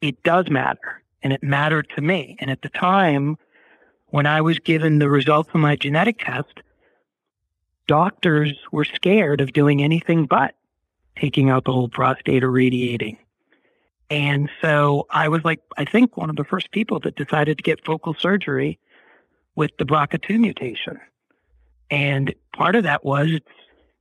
[0.00, 2.36] it does matter and it mattered to me.
[2.40, 3.36] And at the time,
[4.06, 6.62] when I was given the results of my genetic test,
[7.86, 10.54] doctors were scared of doing anything but
[11.16, 13.18] taking out the whole prostate or radiating.
[14.08, 17.62] And so I was like, I think one of the first people that decided to
[17.62, 18.78] get focal surgery
[19.54, 20.98] with the BRCA2 mutation.
[21.90, 23.30] And part of that was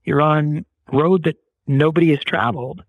[0.05, 2.83] you're on road that nobody has traveled.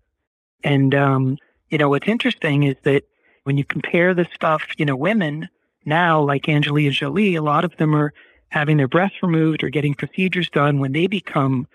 [0.63, 1.37] And, um,
[1.71, 3.03] you know, what's interesting is that
[3.43, 5.49] when you compare the stuff, you know, women
[5.85, 8.13] now, like Angelina Jolie, a lot of them are
[8.49, 11.65] having their breasts removed or getting procedures done when they become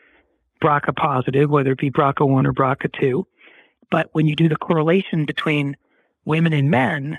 [0.63, 3.25] BRCA positive, whether it be BRCA1 or BRCA2.
[3.91, 5.77] But when you do the correlation between
[6.25, 7.19] women and men,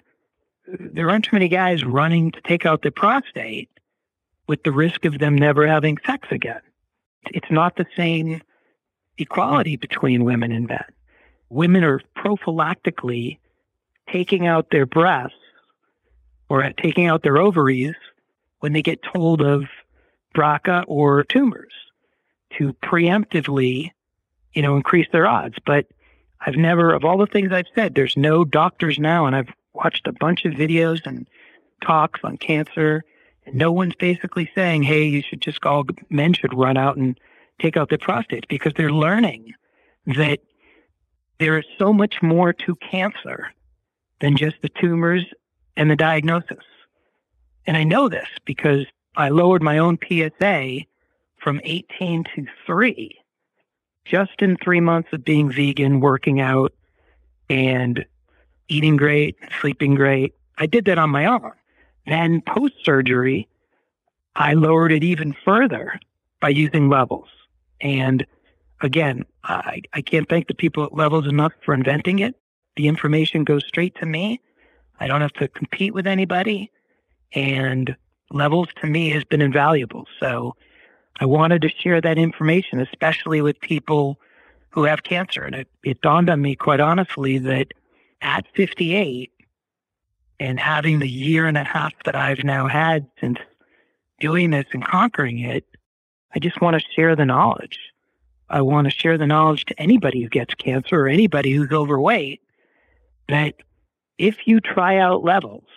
[0.68, 3.70] there aren't too many guys running to take out their prostate
[4.48, 6.62] with the risk of them never having sex again.
[7.32, 8.42] It's not the same
[9.18, 10.86] equality between women and men.
[11.50, 13.40] Women are prophylactically
[14.10, 15.36] taking out their breasts
[16.50, 17.96] or taking out their ovaries
[18.60, 19.66] when they get told of
[20.36, 21.74] BRCA or tumors
[22.58, 23.92] to preemptively,
[24.54, 25.56] you know, increase their odds.
[25.66, 25.88] But
[26.42, 30.08] I've never, of all the things I've said, there's no doctors now, and I've watched
[30.08, 31.28] a bunch of videos and
[31.82, 33.04] talks on cancer,
[33.46, 37.20] and no one's basically saying, hey, you should just all men should run out and
[37.60, 39.54] take out their prostates because they're learning
[40.06, 40.40] that
[41.40, 43.52] there is so much more to cancer
[44.20, 45.26] than just the tumors
[45.76, 46.64] and the diagnosis.
[47.66, 48.86] And I know this because
[49.16, 50.82] I lowered my own PSA
[51.38, 53.20] from 18 to 3
[54.06, 56.74] just in three months of being vegan, working out,
[57.50, 58.06] and
[58.70, 60.34] eating great, sleeping great.
[60.58, 61.52] I did that on my own.
[62.06, 63.48] Then post surgery,
[64.36, 66.00] I lowered it even further
[66.40, 67.28] by using levels.
[67.82, 68.26] And
[68.82, 72.36] again, I, I can't thank the people at Levels enough for inventing it.
[72.76, 74.42] The information goes straight to me.
[75.00, 76.72] I don't have to compete with anybody.
[77.34, 77.96] And
[78.32, 80.06] Levels to me has been invaluable.
[80.20, 80.56] So
[81.20, 84.20] I wanted to share that information, especially with people
[84.70, 85.44] who have cancer.
[85.44, 87.74] And it, it dawned on me, quite honestly, that
[88.22, 89.32] at 58
[90.40, 93.40] and having the year and a half that I've now had since
[94.20, 95.66] doing this and conquering it,
[96.36, 97.80] I just want to share the knowledge.
[98.50, 102.42] I want to share the knowledge to anybody who gets cancer or anybody who's overweight
[103.28, 103.56] that
[104.18, 105.68] if you try out levels,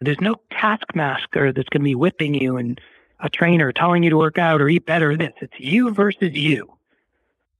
[0.00, 2.80] there's no taskmaster that's going to be whipping you and
[3.20, 5.16] a trainer telling you to work out or eat better.
[5.16, 6.68] This it's you versus you.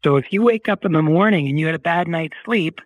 [0.03, 2.81] So if you wake up in the morning and you had a bad night's sleep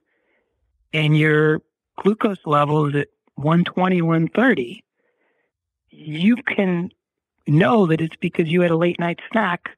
[0.93, 1.61] and your
[1.97, 4.85] glucose level is at 120, 130,
[5.91, 6.91] you can
[7.47, 9.71] know that it's because you had a late night snack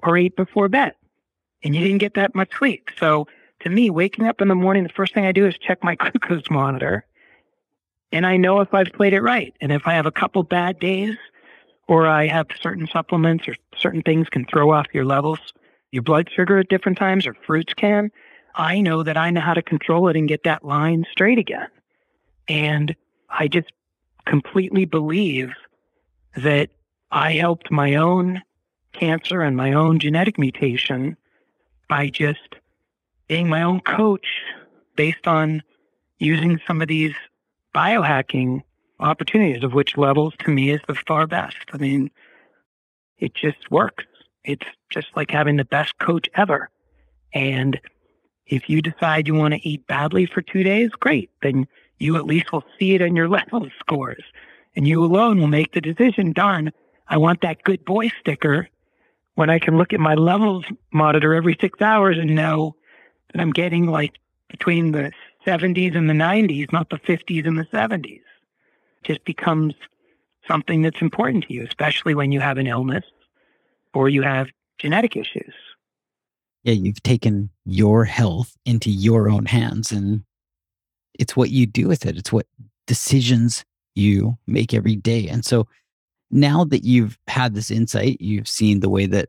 [0.00, 0.94] or ate before bed
[1.62, 2.90] and you didn't get that much sleep.
[2.98, 3.26] So
[3.60, 5.94] to me, waking up in the morning, the first thing I do is check my
[6.00, 7.04] glucose monitor.
[8.12, 9.54] And I know if I've played it right.
[9.60, 11.16] And if I have a couple bad days
[11.88, 15.40] or I have certain supplements or certain things can throw off your levels,
[15.90, 18.10] your blood sugar at different times or fruits can,
[18.54, 21.68] I know that I know how to control it and get that line straight again.
[22.48, 22.94] And
[23.28, 23.72] I just
[24.24, 25.52] completely believe
[26.36, 26.70] that
[27.10, 28.42] I helped my own
[28.98, 31.16] cancer and my own genetic mutation
[31.88, 32.56] by just
[33.28, 34.26] being my own coach
[34.96, 35.62] based on
[36.18, 37.14] using some of these
[37.74, 38.62] biohacking
[39.00, 41.56] opportunities, of which levels to me is the far best.
[41.72, 42.10] I mean,
[43.18, 44.04] it just works.
[44.44, 46.70] It's just like having the best coach ever.
[47.34, 47.78] And
[48.46, 51.30] if you decide you want to eat badly for two days, great.
[51.42, 51.66] Then
[51.98, 54.22] you at least will see it in your level scores.
[54.74, 56.72] And you alone will make the decision, darn,
[57.08, 58.68] I want that good boy sticker
[59.36, 62.74] when I can look at my levels monitor every six hours and know
[63.32, 64.14] that I'm getting like
[64.48, 65.12] between the
[65.46, 68.22] 70s and the 90s, not the 50s and the 70s It
[69.04, 69.74] just becomes
[70.48, 73.04] something that's important to you, especially when you have an illness
[73.94, 75.54] or you have genetic issues.
[76.64, 80.24] Yeah, you've taken your health into your own hands and
[81.18, 82.16] it's what you do with it.
[82.16, 82.46] It's what
[82.86, 83.64] decisions
[83.94, 85.28] you make every day.
[85.28, 85.66] And so
[86.30, 89.28] now that you've had this insight, you've seen the way that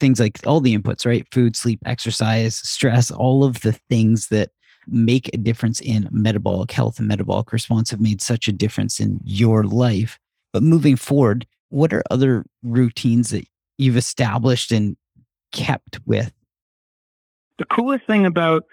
[0.00, 1.26] things like all the inputs, right?
[1.32, 4.50] Food, sleep, exercise, stress, all of the things that
[4.86, 9.20] make a difference in metabolic health and metabolic response have made such a difference in
[9.24, 10.18] your life.
[10.52, 14.96] But moving forward, what are other routines that you've established and
[15.52, 16.32] kept with?
[17.58, 18.64] The coolest thing about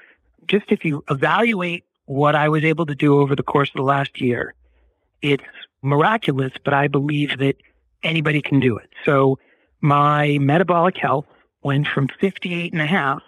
[0.47, 3.81] just if you evaluate what I was able to do over the course of the
[3.81, 4.53] last year,
[5.21, 5.43] it's
[5.81, 7.55] miraculous, but I believe that
[8.03, 8.89] anybody can do it.
[9.03, 9.39] So
[9.81, 11.25] my metabolic health
[11.63, 13.21] went from 58 and a half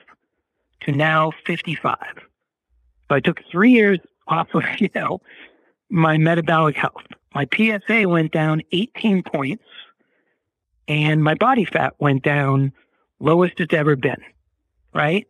[0.81, 1.97] to now 55.
[2.15, 5.21] So I took three years off of, you know,
[5.89, 7.03] my metabolic health.
[7.33, 9.63] My PSA went down 18 points
[10.87, 12.71] and my body fat went down
[13.19, 14.21] lowest it's ever been.
[14.93, 15.27] Right.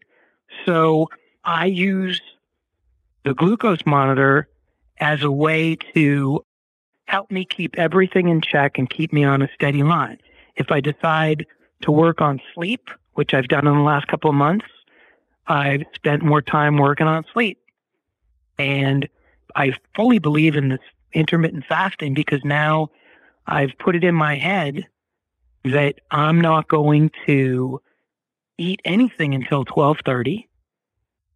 [0.65, 1.07] So
[1.43, 2.21] I use
[3.25, 4.47] the glucose monitor
[4.99, 6.43] as a way to
[7.05, 10.19] help me keep everything in check and keep me on a steady line.
[10.55, 11.45] If I decide
[11.81, 14.65] to work on sleep, which I've done in the last couple of months,
[15.47, 17.59] I've spent more time working on sleep.
[18.59, 19.07] And
[19.55, 20.79] I fully believe in this
[21.13, 22.89] intermittent fasting because now
[23.45, 24.87] I've put it in my head
[25.63, 27.81] that I'm not going to
[28.57, 30.47] eat anything until 12:30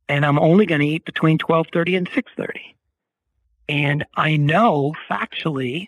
[0.09, 2.75] and I'm only going to eat between 12:30 and 6:30.
[3.71, 5.87] And I know factually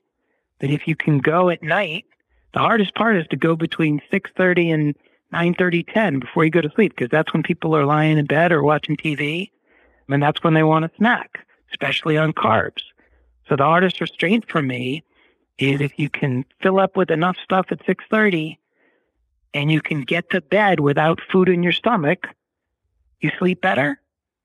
[0.60, 2.06] that if you can go at night,
[2.54, 4.96] the hardest part is to go between 6:30 and
[5.34, 8.54] 9:30 10 before you go to sleep because that's when people are lying in bed
[8.54, 9.52] or watching TV
[10.08, 12.84] and that's when they want a snack, especially on carbs.
[13.50, 15.04] So the hardest restraint for me
[15.58, 18.60] is if you can fill up with enough stuff at 6:30
[19.54, 22.30] and you can get to bed without food in your stomach,
[23.20, 24.00] you sleep better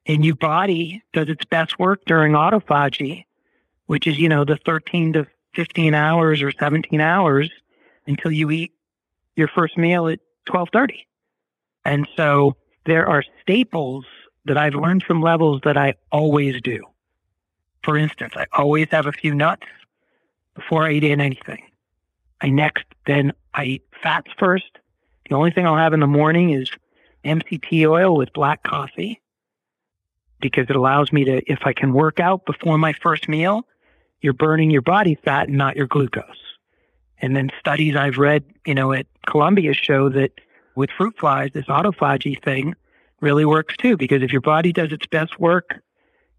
[0.06, 3.26] and your body does its best work during autophagy,
[3.88, 7.50] which is, you know, the 13 to 15 hours or 17 hours
[8.06, 8.72] until you eat
[9.34, 11.06] your first meal at 12:30.
[11.84, 14.04] And so there are staples
[14.44, 16.84] that I've learned from levels that I always do.
[17.82, 19.66] For instance, I always have a few nuts
[20.54, 21.62] before I eat in anything.
[22.42, 24.78] I next then I eat fats first.
[25.28, 26.70] The only thing I'll have in the morning is
[27.24, 29.22] MCT oil with black coffee
[30.40, 33.66] because it allows me to, if I can work out before my first meal,
[34.20, 36.24] you're burning your body fat and not your glucose.
[37.20, 40.32] And then studies I've read, you know, at Columbia show that
[40.74, 42.74] with fruit flies, this autophagy thing
[43.20, 45.80] really works too, because if your body does its best work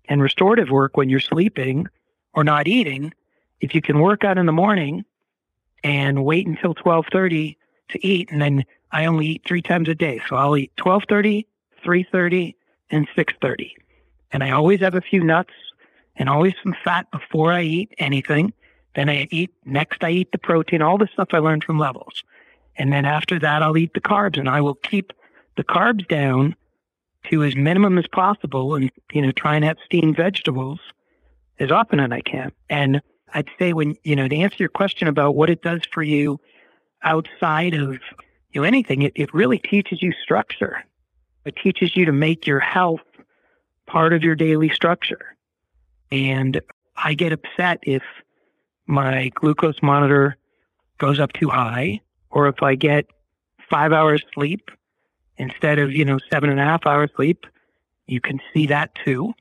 [0.08, 1.88] and restorative work when you're sleeping
[2.34, 3.14] or not eating,
[3.60, 5.04] if you can work out in the morning
[5.84, 7.58] and wait until 1230
[7.90, 10.22] to eat, and then I only eat three times a day.
[10.28, 11.46] So I'll eat 1230,
[11.84, 12.56] 330,
[12.92, 13.76] and 630.
[14.32, 15.54] And I always have a few nuts
[16.20, 18.54] and always some fat before I eat anything.
[18.96, 22.24] Then I eat, next I eat the protein, all the stuff I learned from levels.
[22.76, 25.14] And then after that, I'll eat the carbs and I will keep
[25.58, 26.56] the carbs down
[27.30, 30.80] to as minimum as possible and, you know, try and have steamed vegetables
[31.60, 32.52] as often as I can.
[32.70, 33.02] And
[33.34, 36.40] I'd say when, you know, to answer your question about what it does for you
[37.04, 38.00] outside of,
[38.52, 40.84] you know, anything, it, it really teaches you structure.
[41.46, 43.02] It teaches you to make your health
[43.86, 45.36] part of your daily structure.
[46.12, 46.62] And
[46.96, 48.04] I get upset if
[48.88, 50.38] my glucose monitor
[50.98, 52.02] goes up too high,
[52.32, 53.06] or if I get
[53.70, 54.72] five hours sleep
[55.38, 57.46] instead of, you know, seven and a half hours sleep.
[58.08, 59.34] You can see that too.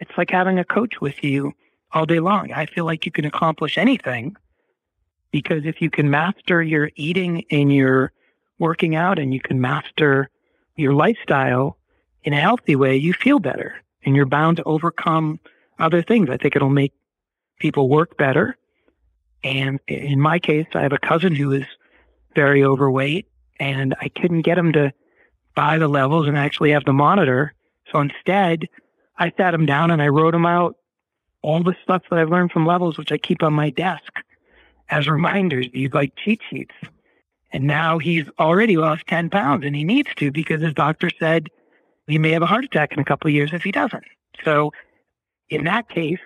[0.00, 1.52] It's like having a coach with you
[1.92, 2.52] all day long.
[2.52, 4.36] I feel like you can accomplish anything
[5.30, 8.12] because if you can master your eating and your
[8.58, 10.30] working out and you can master
[10.76, 11.76] your lifestyle
[12.22, 15.38] in a healthy way, you feel better and you're bound to overcome
[15.78, 16.30] other things.
[16.30, 16.92] I think it'll make
[17.58, 18.56] people work better.
[19.42, 21.66] And in my case, I have a cousin who is
[22.34, 23.26] very overweight
[23.60, 24.92] and I couldn't get him to
[25.54, 27.54] buy the levels and actually have the monitor.
[27.92, 28.68] So instead,
[29.18, 30.76] I sat him down and I wrote him out
[31.42, 34.12] all the stuff that I've learned from levels, which I keep on my desk
[34.88, 36.74] as reminders, these like cheat sheets.
[37.52, 41.48] And now he's already lost 10 pounds and he needs to because his doctor said
[42.06, 44.04] he may have a heart attack in a couple of years if he doesn't.
[44.44, 44.72] So
[45.50, 46.18] in that case,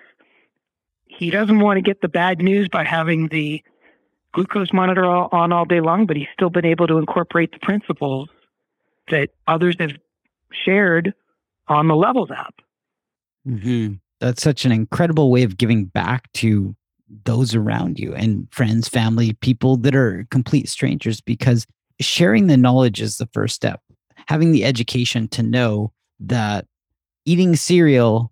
[1.07, 3.63] he doesn't want to get the bad news by having the
[4.31, 8.29] glucose monitor on all day long, but he's still been able to incorporate the principles
[9.09, 9.91] that others have
[10.51, 11.13] shared
[11.67, 12.55] on the Levels app.
[13.47, 13.95] Mm-hmm.
[14.19, 16.75] That's such an incredible way of giving back to
[17.23, 21.65] those around you and friends, family, people that are complete strangers because
[21.99, 23.81] sharing the knowledge is the first step.
[24.27, 26.67] Having the education to know that
[27.25, 28.31] eating cereal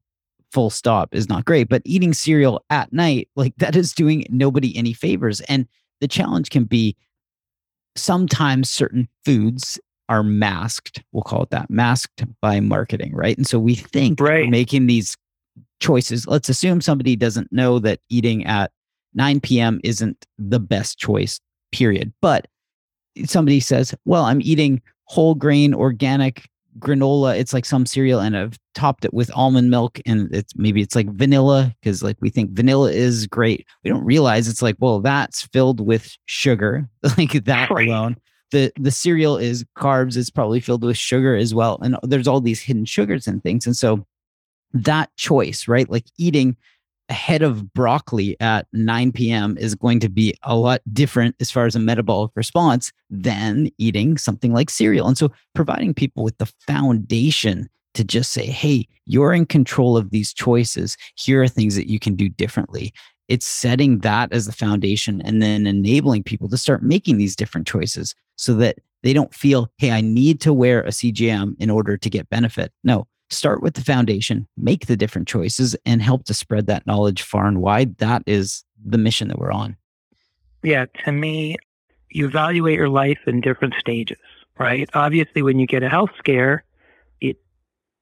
[0.51, 4.75] full stop is not great, but eating cereal at night, like that is doing nobody
[4.77, 5.41] any favors.
[5.41, 5.67] And
[6.01, 6.95] the challenge can be
[7.95, 9.79] sometimes certain foods
[10.09, 11.03] are masked.
[11.11, 13.37] We'll call it that masked by marketing, right?
[13.37, 14.49] And so we think right.
[14.49, 15.17] making these
[15.79, 16.27] choices.
[16.27, 18.71] Let's assume somebody doesn't know that eating at
[19.15, 19.81] 9 p.m.
[19.83, 21.39] isn't the best choice,
[21.71, 22.13] period.
[22.21, 22.47] But
[23.25, 26.47] somebody says, well, I'm eating whole grain organic
[26.79, 27.37] granola.
[27.37, 30.95] It's like some cereal and I've topped it with almond milk and it's maybe it's
[30.95, 33.65] like vanilla because like we think vanilla is great.
[33.83, 37.87] We don't realize it's like, well, that's filled with sugar, like that right.
[37.87, 38.17] alone
[38.51, 42.41] the the cereal is carbs it's probably filled with sugar as well and there's all
[42.41, 44.05] these hidden sugars and things and so
[44.73, 46.55] that choice right like eating
[47.09, 49.57] a head of broccoli at 9 p.m.
[49.57, 54.17] is going to be a lot different as far as a metabolic response than eating
[54.17, 55.07] something like cereal.
[55.07, 60.11] And so providing people with the foundation to just say, hey, you're in control of
[60.11, 60.97] these choices.
[61.15, 62.93] Here are things that you can do differently
[63.27, 67.67] it's setting that as the foundation and then enabling people to start making these different
[67.67, 71.97] choices so that they don't feel, hey, I need to wear a CGM in order
[71.97, 72.71] to get benefit.
[72.83, 77.21] No, start with the foundation, make the different choices, and help to spread that knowledge
[77.21, 77.97] far and wide.
[77.97, 79.75] That is the mission that we're on.
[80.63, 81.57] Yeah, to me,
[82.09, 84.17] you evaluate your life in different stages,
[84.57, 84.89] right?
[84.93, 86.63] Obviously, when you get a health scare,
[87.21, 87.37] it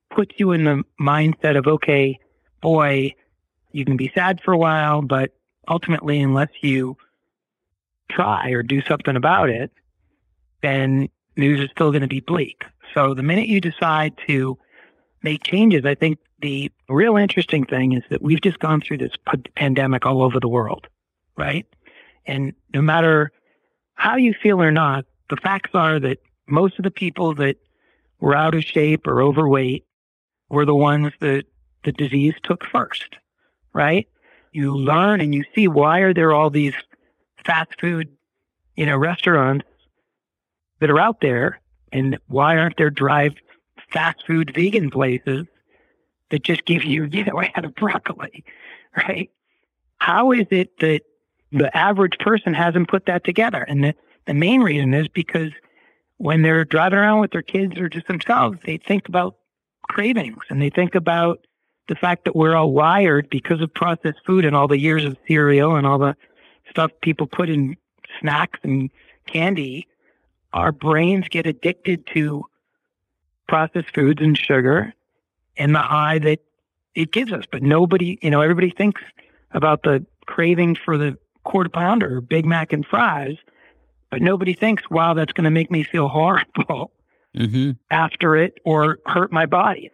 [0.09, 2.19] puts you in the mindset of, okay,
[2.61, 3.13] boy,
[3.71, 5.31] you can be sad for a while, but
[5.67, 6.95] ultimately, unless you
[8.09, 9.71] try or do something about it,
[10.61, 12.63] then news is still going to be bleak.
[12.93, 14.57] So the minute you decide to
[15.25, 19.11] make changes, I think the real interesting thing is that we've just gone through this
[19.55, 20.87] pandemic all over the world,
[21.35, 21.65] right?
[22.25, 23.31] And no matter
[23.95, 27.57] how you feel or not, the facts are that most of the people that
[28.21, 29.83] were out of shape or overweight
[30.49, 31.43] were the ones that
[31.83, 33.17] the disease took first
[33.75, 34.07] right?
[34.53, 36.73] You learn and you see why are there all these
[37.45, 38.07] fast food,
[38.75, 39.65] you know, restaurants
[40.79, 41.59] that are out there
[41.91, 43.33] and why aren't there drive
[43.95, 45.47] fast food vegan places
[46.29, 48.43] that just give you, you know, out of broccoli,
[48.95, 49.31] right?
[49.97, 51.01] How is it that
[51.51, 53.63] the average person hasn't put that together?
[53.63, 53.95] And the,
[54.27, 55.51] the main reason is because
[56.17, 59.37] when they're driving around with their kids or just themselves, they think about
[59.89, 61.45] cravings and they think about
[61.87, 65.17] the fact that we're all wired because of processed food and all the years of
[65.27, 66.15] cereal and all the
[66.69, 67.77] stuff people put in
[68.19, 68.89] snacks and
[69.27, 69.87] candy,
[70.53, 72.43] our brains get addicted to
[73.47, 74.93] processed foods and sugar
[75.57, 76.39] and the high that
[76.95, 77.45] it gives us.
[77.49, 79.01] But nobody, you know, everybody thinks
[79.51, 83.37] about the craving for the quarter pounder or Big Mac and fries,
[84.09, 86.91] but nobody thinks, wow, that's going to make me feel horrible
[87.35, 87.71] mm-hmm.
[87.91, 89.91] after it or hurt my body.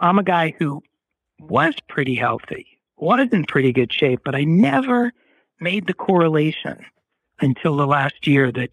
[0.00, 0.82] I'm a guy who
[1.40, 2.66] was pretty healthy,
[2.96, 5.12] was in pretty good shape, but I never
[5.60, 6.84] made the correlation
[7.40, 8.70] until the last year that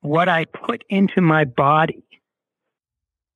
[0.00, 2.03] what I put into my body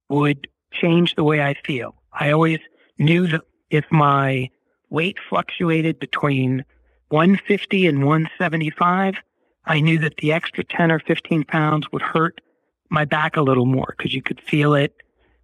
[0.09, 1.95] would change the way I feel.
[2.13, 2.61] I always
[2.99, 4.51] knew that if my
[4.91, 6.65] weight fluctuated between
[7.09, 9.17] 150 and 175,
[9.65, 12.41] I knew that the extra 10 or 15 pounds would hurt
[12.91, 14.95] my back a little more because you could feel it,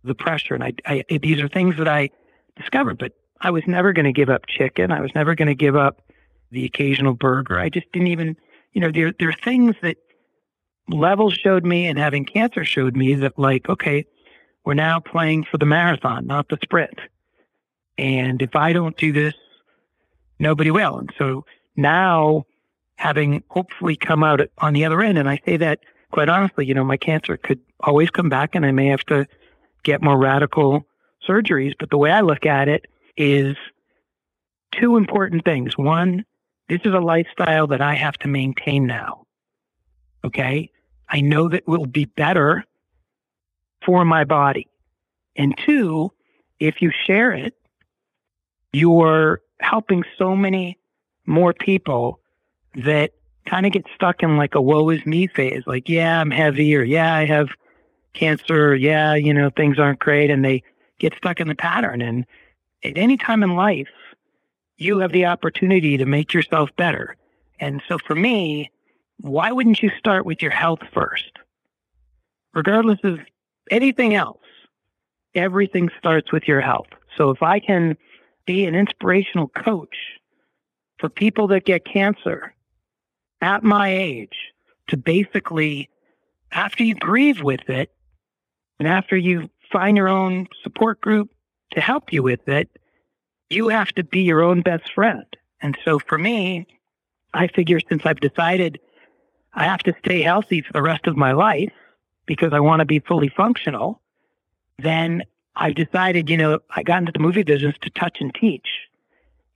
[0.03, 0.55] the pressure.
[0.55, 2.11] And I, I, these are things that I
[2.57, 4.91] discovered, but I was never going to give up chicken.
[4.91, 6.01] I was never going to give up
[6.51, 7.59] the occasional burger.
[7.59, 8.37] I just didn't even,
[8.73, 9.97] you know, there, there are things that
[10.89, 14.07] levels showed me and having cancer showed me that, like, okay,
[14.65, 16.99] we're now playing for the marathon, not the sprint.
[17.99, 19.35] And if I don't do this,
[20.39, 20.99] nobody will.
[20.99, 21.45] And so
[21.77, 22.45] now,
[22.97, 26.75] having hopefully come out on the other end, and I say that quite honestly, you
[26.75, 29.27] know, my cancer could always come back and I may have to
[29.83, 30.87] get more radical
[31.29, 31.75] surgeries.
[31.79, 32.87] But the way I look at it
[33.17, 33.57] is
[34.73, 35.77] two important things.
[35.77, 36.25] One,
[36.69, 39.27] this is a lifestyle that I have to maintain now.
[40.25, 40.71] Okay.
[41.09, 42.65] I know that will be better
[43.85, 44.69] for my body.
[45.37, 46.13] And two,
[46.61, 47.55] if you share it,
[48.73, 50.79] you're helping so many
[51.27, 52.21] more people
[52.75, 53.13] that
[53.47, 55.63] kind of get stuck in like a woe is me phase.
[55.67, 57.49] Like, yeah, I'm heavy or yeah, I have
[58.15, 58.71] cancer.
[58.71, 60.31] Or, yeah, you know, things aren't great.
[60.31, 60.63] And they
[60.99, 62.01] get stuck in the pattern.
[62.01, 62.27] And
[62.83, 63.89] at any time in life,
[64.77, 67.17] you have the opportunity to make yourself better.
[67.61, 68.71] And so for me,
[69.21, 71.31] why wouldn't you start with your health first?
[72.53, 73.21] Regardless of
[73.71, 74.41] anything else,
[75.35, 76.89] everything starts with your health.
[77.17, 77.97] So if I can
[78.47, 79.97] be an inspirational coach
[80.99, 82.55] for people that get cancer
[83.41, 84.37] at my age
[84.89, 85.89] to basically,
[86.53, 87.91] after you grieve with it
[88.79, 91.31] and after you find your own support group,
[91.73, 92.69] to help you with it,
[93.51, 95.25] you have to be your own best friend.
[95.61, 96.67] And so for me,
[97.33, 98.79] I figure since I've decided
[99.53, 101.73] I have to stay healthy for the rest of my life
[102.27, 104.01] because I want to be fully functional,
[104.79, 105.23] then
[105.57, 108.69] I've decided, you know, I got into the movie business to touch and teach.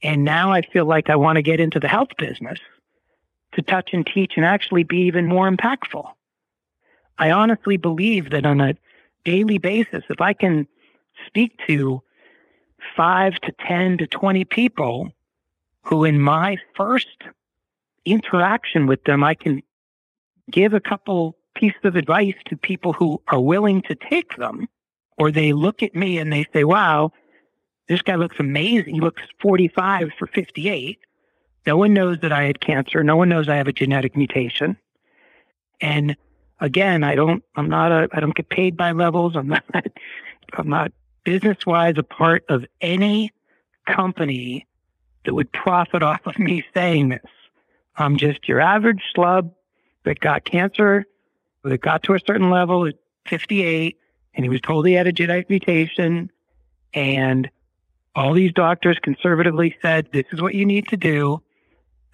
[0.03, 2.59] And now I feel like I want to get into the health business
[3.53, 6.05] to touch and teach and actually be even more impactful.
[7.19, 8.75] I honestly believe that on a
[9.25, 10.69] daily basis, if I can
[11.27, 12.03] speak to
[12.97, 15.11] five to 10 to 20 people
[15.83, 17.09] who, in my first
[18.05, 19.63] interaction with them, I can
[20.51, 24.69] give a couple pieces of advice to people who are willing to take them,
[25.17, 27.13] or they look at me and they say, wow,
[27.89, 28.95] this guy looks amazing.
[28.95, 30.99] He looks 45 for 58.
[31.67, 33.03] No one knows that I had cancer.
[33.03, 34.77] No one knows I have a genetic mutation.
[35.81, 36.17] And
[36.61, 39.37] again, I don't, I'm not a, I don't get paid by levels.
[39.37, 39.65] I'm not,
[40.55, 40.93] I'm not
[41.25, 43.33] business wise a part of any
[43.87, 44.67] company
[45.25, 47.21] that would profit off of me saying this.
[47.97, 49.51] I'm just your average slub
[50.05, 51.05] that got cancer,
[51.65, 52.95] that got to a certain level at
[53.27, 53.97] 58,
[54.35, 56.31] and he was told he had a genetic mutation.
[56.95, 57.51] And
[58.15, 61.43] all these doctors conservatively said, this is what you need to do.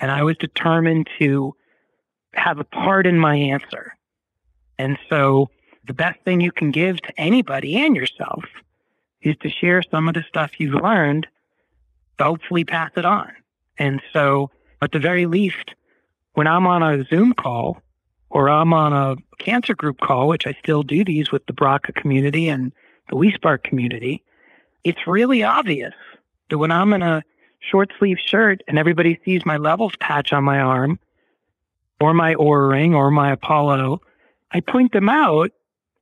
[0.01, 1.55] And I was determined to
[2.35, 3.95] have a part in my answer.
[4.79, 5.51] And so
[5.87, 8.45] the best thing you can give to anybody and yourself
[9.23, 11.27] is to share some of the stuff you've learned,
[12.21, 13.33] hopefully pass it on.
[13.79, 14.51] And so
[14.83, 15.75] at the very least,
[16.35, 17.81] when I'm on a Zoom call
[18.35, 21.95] or I'm on a cancer group call, which I still do these with the BRCA
[21.95, 22.73] community and
[23.09, 24.25] the WeSpark community,
[24.83, 25.95] it's really obvious
[26.51, 27.23] that when I'm in a
[27.61, 30.99] short sleeve shirt and everybody sees my levels patch on my arm
[32.01, 34.01] or my Oura ring or my Apollo,
[34.51, 35.53] I point them out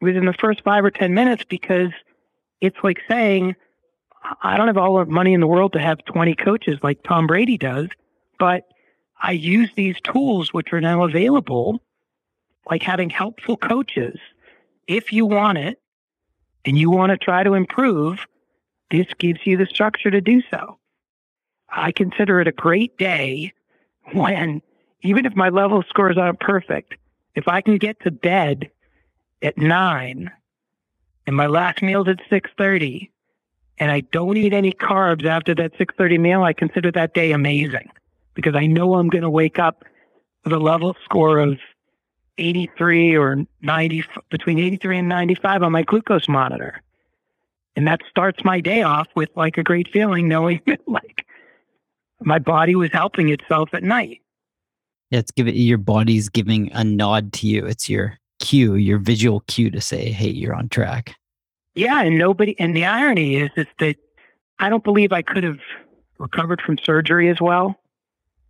[0.01, 1.91] within the first five or 10 minutes because
[2.63, 3.57] it's like saying,
[4.43, 7.27] I don't have all the money in the world to have 20 coaches like Tom
[7.27, 7.89] Brady does,
[8.39, 8.69] but
[9.21, 11.83] I use these tools which are now available,
[12.69, 14.19] like having helpful coaches.
[14.87, 15.81] If you want it
[16.65, 18.27] and you want to try to improve,
[18.91, 20.79] this gives you the structure to do so.
[21.69, 23.53] I consider it a great day
[24.13, 24.61] when,
[25.03, 26.95] even if my level scores aren't perfect,
[27.35, 28.71] if I can get to bed
[29.41, 30.31] at nine
[31.27, 33.09] and my last meal's at 6.30
[33.79, 37.91] and I don't eat any carbs after that 6.30 meal, I consider that day amazing
[38.35, 39.85] because I know I'm going to wake up
[40.45, 41.59] with a level score of
[42.39, 46.81] 83 or 90, between 83 and 95 on my glucose monitor.
[47.77, 51.27] And that starts my day off with like a great feeling knowing that like
[52.21, 54.21] my body was helping itself at night.
[55.11, 57.67] Yeah, it's giving your body's giving a nod to you.
[57.67, 61.15] It's your cue, your visual cue to say, hey, you're on track.
[61.75, 63.97] Yeah, and nobody and the irony is is that
[64.59, 65.61] I don't believe I could have
[66.19, 67.79] recovered from surgery as well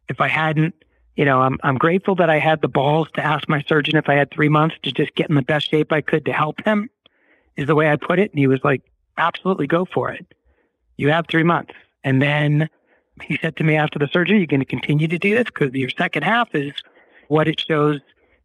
[0.09, 0.75] if I hadn't,
[1.17, 4.09] you know, I'm I'm grateful that I had the balls to ask my surgeon if
[4.09, 6.65] I had three months to just get in the best shape I could to help
[6.65, 6.89] him,
[7.57, 8.31] is the way I put it.
[8.31, 8.83] And he was like,
[9.19, 10.27] absolutely go for it.
[10.97, 11.75] You have three months.
[12.05, 12.69] And then
[13.23, 15.73] he said to me after the surgery, you're going to continue to do this because
[15.75, 16.73] your second half is
[17.29, 18.01] what it shows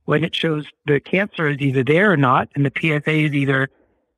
[0.05, 3.69] when it shows the cancer is either there or not, and the PSA is either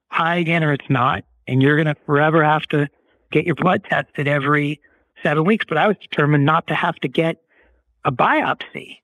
[0.09, 1.23] high again or it's not.
[1.47, 2.87] And you're going to forever have to
[3.31, 4.79] get your blood tested every
[5.23, 5.65] seven weeks.
[5.67, 7.41] But I was determined not to have to get
[8.05, 8.97] a biopsy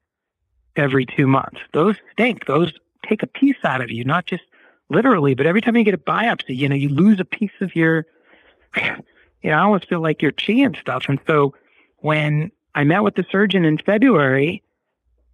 [0.75, 1.59] every two months.
[1.73, 2.45] Those stink.
[2.45, 2.73] Those
[3.07, 4.43] take a piece out of you, not just
[4.89, 7.75] literally, but every time you get a biopsy, you know, you lose a piece of
[7.75, 8.05] your,
[8.77, 11.05] you know, I almost feel like your chi and stuff.
[11.07, 11.53] And so
[11.97, 14.63] when I met with the surgeon in February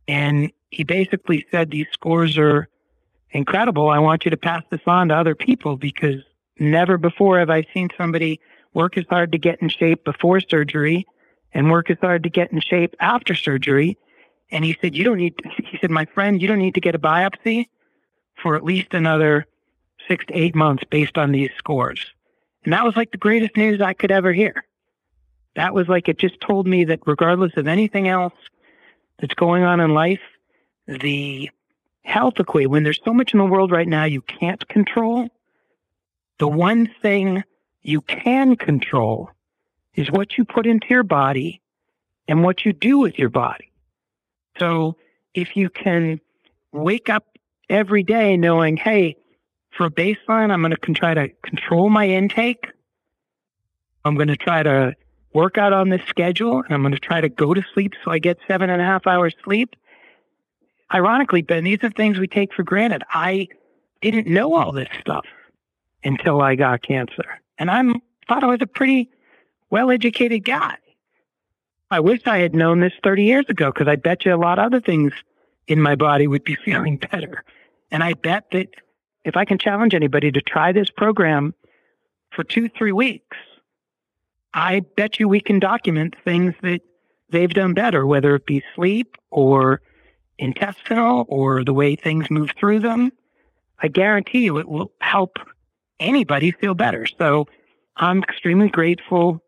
[0.07, 2.67] and he basically said, these scores are
[3.31, 3.89] incredible.
[3.89, 6.21] I want you to pass this on to other people because
[6.59, 8.39] never before have I seen somebody
[8.73, 11.05] work as hard to get in shape before surgery
[11.53, 13.97] and work as hard to get in shape after surgery.
[14.51, 16.95] And he said, you don't need, he said, my friend, you don't need to get
[16.95, 17.67] a biopsy
[18.41, 19.45] for at least another
[20.07, 22.11] six to eight months based on these scores.
[22.63, 24.65] And that was like the greatest news I could ever hear.
[25.55, 28.33] That was like it just told me that regardless of anything else
[29.19, 30.21] that's going on in life,
[30.87, 31.49] the
[32.03, 35.29] health equation, when there's so much in the world right now you can't control,
[36.39, 37.43] the one thing
[37.81, 39.29] you can control
[39.95, 41.61] is what you put into your body
[42.27, 43.71] and what you do with your body.
[44.57, 44.95] So
[45.33, 46.19] if you can
[46.71, 47.37] wake up
[47.69, 49.17] every day knowing, hey,
[49.71, 52.67] for a baseline, I'm going to try to control my intake.
[54.03, 54.95] I'm going to try to
[55.33, 58.11] work out on this schedule and I'm going to try to go to sleep so
[58.11, 59.75] I get seven and a half hours sleep.
[60.93, 63.03] Ironically, Ben, these are things we take for granted.
[63.09, 63.47] I
[64.01, 65.25] didn't know all this stuff
[66.03, 67.39] until I got cancer.
[67.57, 67.81] And I
[68.27, 69.09] thought I was a pretty
[69.71, 70.77] well educated guy.
[71.89, 74.59] I wish I had known this 30 years ago because I bet you a lot
[74.59, 75.13] of other things
[75.67, 77.43] in my body would be feeling better.
[77.89, 78.67] And I bet that
[79.25, 81.53] if I can challenge anybody to try this program
[82.31, 83.37] for two, three weeks,
[84.53, 86.81] I bet you we can document things that
[87.29, 89.81] they've done better, whether it be sleep or
[90.37, 93.11] intestinal or the way things move through them.
[93.79, 95.37] I guarantee you it will help
[95.99, 97.05] anybody feel better.
[97.05, 97.47] So
[97.97, 99.41] I'm extremely grateful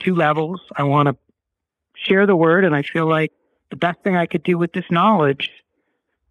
[0.00, 0.60] to levels.
[0.76, 1.16] I want to
[1.94, 3.32] share the word, and I feel like
[3.70, 5.50] the best thing I could do with this knowledge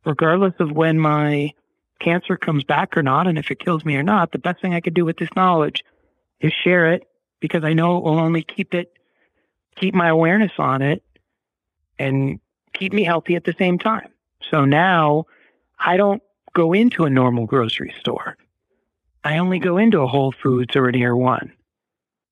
[0.07, 1.51] regardless of when my
[1.99, 4.73] cancer comes back or not, and if it kills me or not, the best thing
[4.73, 5.83] I could do with this knowledge
[6.39, 7.03] is share it
[7.41, 8.93] because I know it will only keep it,
[9.75, 11.03] keep my awareness on it
[11.99, 12.39] and
[12.73, 14.09] keep me healthy at the same time.
[14.49, 15.25] So now
[15.77, 18.37] I don't go into a normal grocery store.
[19.23, 21.51] I only go into a Whole Foods or an Erewhon.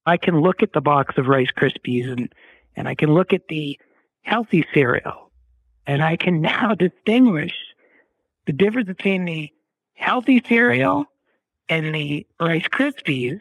[0.06, 2.34] I can look at the box of Rice Krispies and
[2.76, 3.80] and I can look at the
[4.22, 5.32] healthy cereal
[5.88, 7.54] and I can now distinguish
[8.46, 9.52] the difference between the
[9.94, 11.06] healthy cereal
[11.70, 13.40] and the Rice Krispies.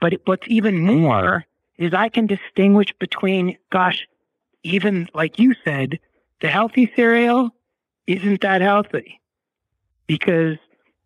[0.00, 1.44] But what's even more
[1.78, 4.06] is I can distinguish between, gosh,
[4.62, 5.98] even like you said,
[6.40, 7.50] the healthy cereal
[8.06, 9.20] isn't that healthy
[10.06, 10.56] because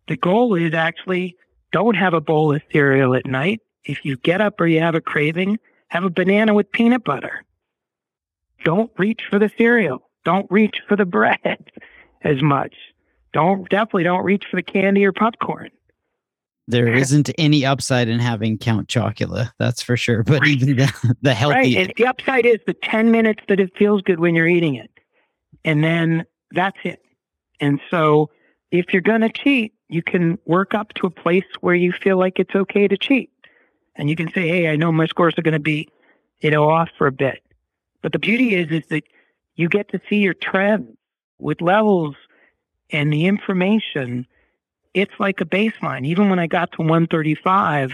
[0.07, 1.35] the goal is actually
[1.71, 3.61] don't have a bowl of cereal at night.
[3.85, 7.43] If you get up or you have a craving, have a banana with peanut butter.
[8.63, 10.09] Don't reach for the cereal.
[10.23, 11.71] Don't reach for the bread
[12.23, 12.73] as much.
[13.31, 15.69] Don't definitely don't reach for the candy or popcorn.
[16.67, 20.23] There isn't any upside in having Count Chocula, that's for sure.
[20.23, 20.49] But right.
[20.49, 21.55] even the, the healthy.
[21.55, 21.77] Right.
[21.77, 24.89] And the upside is the 10 minutes that it feels good when you're eating it.
[25.63, 27.01] And then that's it.
[27.59, 28.29] And so
[28.71, 32.17] if you're going to cheat, you can work up to a place where you feel
[32.17, 33.29] like it's okay to cheat.
[33.95, 35.89] And you can say, hey, I know my scores are going to be,
[36.41, 37.41] you know, off for a bit.
[38.01, 39.03] But the beauty is, is that
[39.55, 40.97] you get to see your trends
[41.39, 42.15] with levels
[42.91, 44.27] and the information.
[44.93, 46.05] It's like a baseline.
[46.05, 47.93] Even when I got to 135,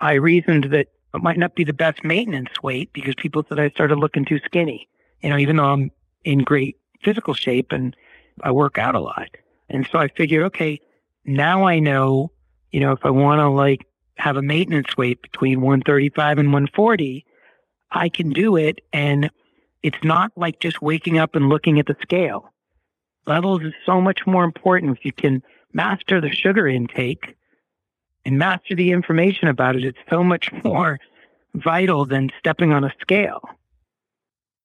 [0.00, 3.70] I reasoned that it might not be the best maintenance weight because people said I
[3.70, 4.88] started looking too skinny.
[5.20, 5.90] You know, even though I'm
[6.24, 7.94] in great physical shape and
[8.42, 9.28] I work out a lot.
[9.68, 10.80] And so I figured, okay,
[11.24, 12.32] now I know,
[12.70, 13.86] you know, if I want to like
[14.16, 17.24] have a maintenance weight between 135 and 140,
[17.90, 18.80] I can do it.
[18.92, 19.30] And
[19.82, 22.52] it's not like just waking up and looking at the scale.
[23.26, 24.96] Levels is so much more important.
[24.96, 25.42] If you can
[25.72, 27.36] master the sugar intake
[28.24, 30.98] and master the information about it, it's so much more
[31.54, 33.42] vital than stepping on a scale.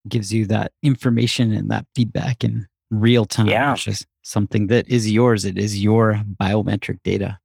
[0.07, 3.73] Gives you that information and that feedback in real time, yeah.
[3.73, 5.45] which is something that is yours.
[5.45, 7.39] It is your biometric data.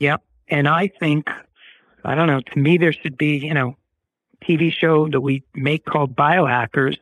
[0.00, 0.22] Yep.
[0.48, 1.28] And I think,
[2.04, 3.76] I don't know, to me, there should be, you know,
[4.42, 6.96] TV show that we make called Biohackers,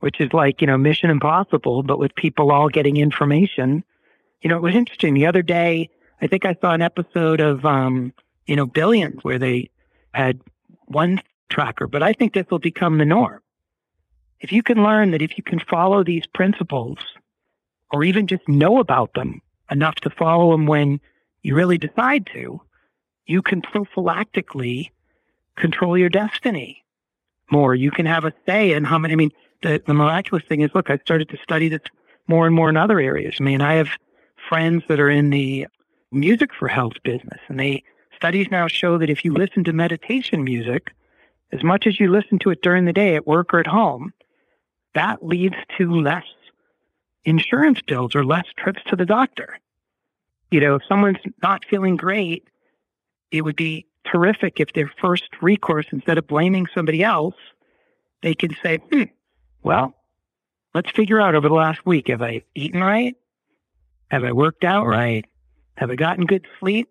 [0.00, 3.84] which is like, you know, Mission Impossible, but with people all getting information.
[4.42, 5.14] You know, it was interesting.
[5.14, 5.90] The other day,
[6.20, 8.12] I think I saw an episode of, um,
[8.46, 9.70] you know, Billions where they
[10.12, 10.40] had
[10.86, 13.40] one tracker, but I think this will become the norm.
[14.40, 16.98] If you can learn that if you can follow these principles
[17.90, 19.40] or even just know about them
[19.70, 21.00] enough to follow them when
[21.42, 22.60] you really decide to,
[23.26, 24.90] you can prophylactically
[25.56, 26.84] control your destiny
[27.50, 27.74] more.
[27.74, 29.12] You can have a say in how many.
[29.12, 29.32] I mean,
[29.62, 31.82] the, the miraculous thing is, look, I started to study this
[32.26, 33.36] more and more in other areas.
[33.38, 33.88] I mean, I have
[34.48, 35.66] friends that are in the
[36.10, 37.82] music for health business, and they
[38.16, 40.92] studies now show that if you listen to meditation music
[41.52, 44.12] as much as you listen to it during the day at work or at home,
[44.94, 46.24] that leads to less
[47.24, 49.58] insurance bills or less trips to the doctor.
[50.52, 52.46] You know, if someone's not feeling great,
[53.30, 57.34] it would be terrific if their first recourse, instead of blaming somebody else,
[58.20, 59.04] they can say, hmm,
[59.62, 59.94] well,
[60.74, 63.16] let's figure out over the last week have I eaten right?
[64.10, 65.24] Have I worked out right?
[65.78, 66.90] Have I gotten good sleep?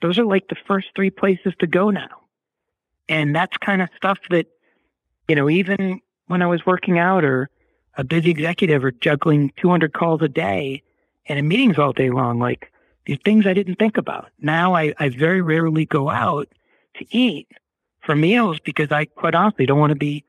[0.00, 2.22] Those are like the first three places to go now.
[3.10, 4.46] And that's kind of stuff that,
[5.28, 7.50] you know, even when I was working out or
[7.98, 10.82] a busy executive or juggling 200 calls a day
[11.26, 12.71] and in meetings all day long, like
[13.24, 14.30] things I didn't think about.
[14.40, 16.48] Now I, I very rarely go out
[16.96, 17.48] to eat
[18.00, 20.24] for meals because I quite honestly don't want to be,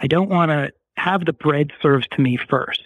[0.00, 2.82] I don't want to have the bread served to me first.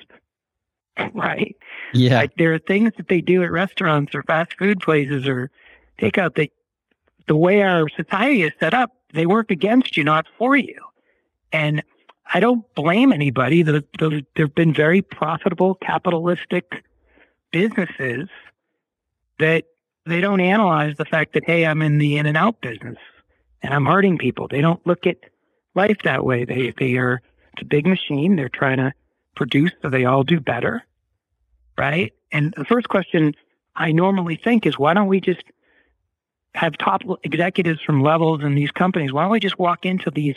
[1.14, 1.56] right?
[1.94, 2.16] Yeah.
[2.16, 5.50] Like there are things that they do at restaurants or fast food places or
[5.98, 6.50] takeout that
[7.26, 10.78] the way our society is set up, they work against you, not for you.
[11.52, 11.82] And
[12.32, 13.62] I don't blame anybody.
[13.62, 13.82] There
[14.36, 16.84] have been very profitable capitalistic
[17.50, 18.28] businesses
[19.42, 19.64] that
[20.06, 22.98] they don't analyze the fact that, hey, I'm in the in and out business
[23.62, 24.48] and I'm hurting people.
[24.48, 25.18] They don't look at
[25.74, 26.44] life that way.
[26.44, 27.20] They, they are,
[27.52, 28.36] it's a big machine.
[28.36, 28.92] They're trying to
[29.36, 30.82] produce so they all do better.
[31.78, 32.12] Right.
[32.30, 33.34] And the first question
[33.74, 35.44] I normally think is, why don't we just
[36.54, 39.12] have top executives from levels in these companies?
[39.12, 40.36] Why don't we just walk into these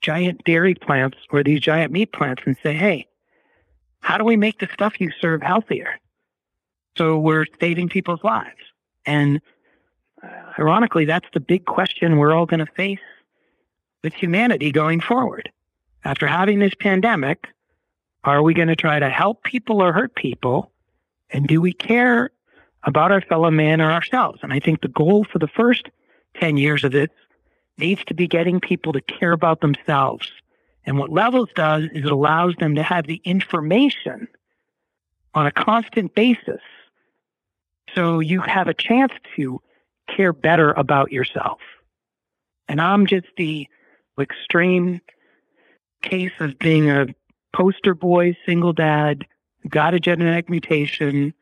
[0.00, 3.06] giant dairy plants or these giant meat plants and say, hey,
[4.00, 5.98] how do we make the stuff you serve healthier?
[6.96, 8.56] So we're saving people's lives.
[9.04, 9.40] And
[10.22, 10.28] uh,
[10.58, 12.98] ironically, that's the big question we're all going to face
[14.02, 15.50] with humanity going forward.
[16.04, 17.48] After having this pandemic,
[18.24, 20.70] are we going to try to help people or hurt people?
[21.30, 22.30] And do we care
[22.84, 24.40] about our fellow man or ourselves?
[24.42, 25.88] And I think the goal for the first
[26.40, 27.08] 10 years of this
[27.78, 30.30] needs to be getting people to care about themselves.
[30.84, 34.28] And what Levels does is it allows them to have the information
[35.34, 36.60] on a constant basis.
[37.96, 39.60] So you have a chance to
[40.14, 41.60] care better about yourself.
[42.68, 43.68] And I'm just the
[44.20, 45.00] extreme
[46.02, 47.06] case of being a
[47.54, 49.26] poster boy, single dad,
[49.66, 51.32] got a genetic mutation,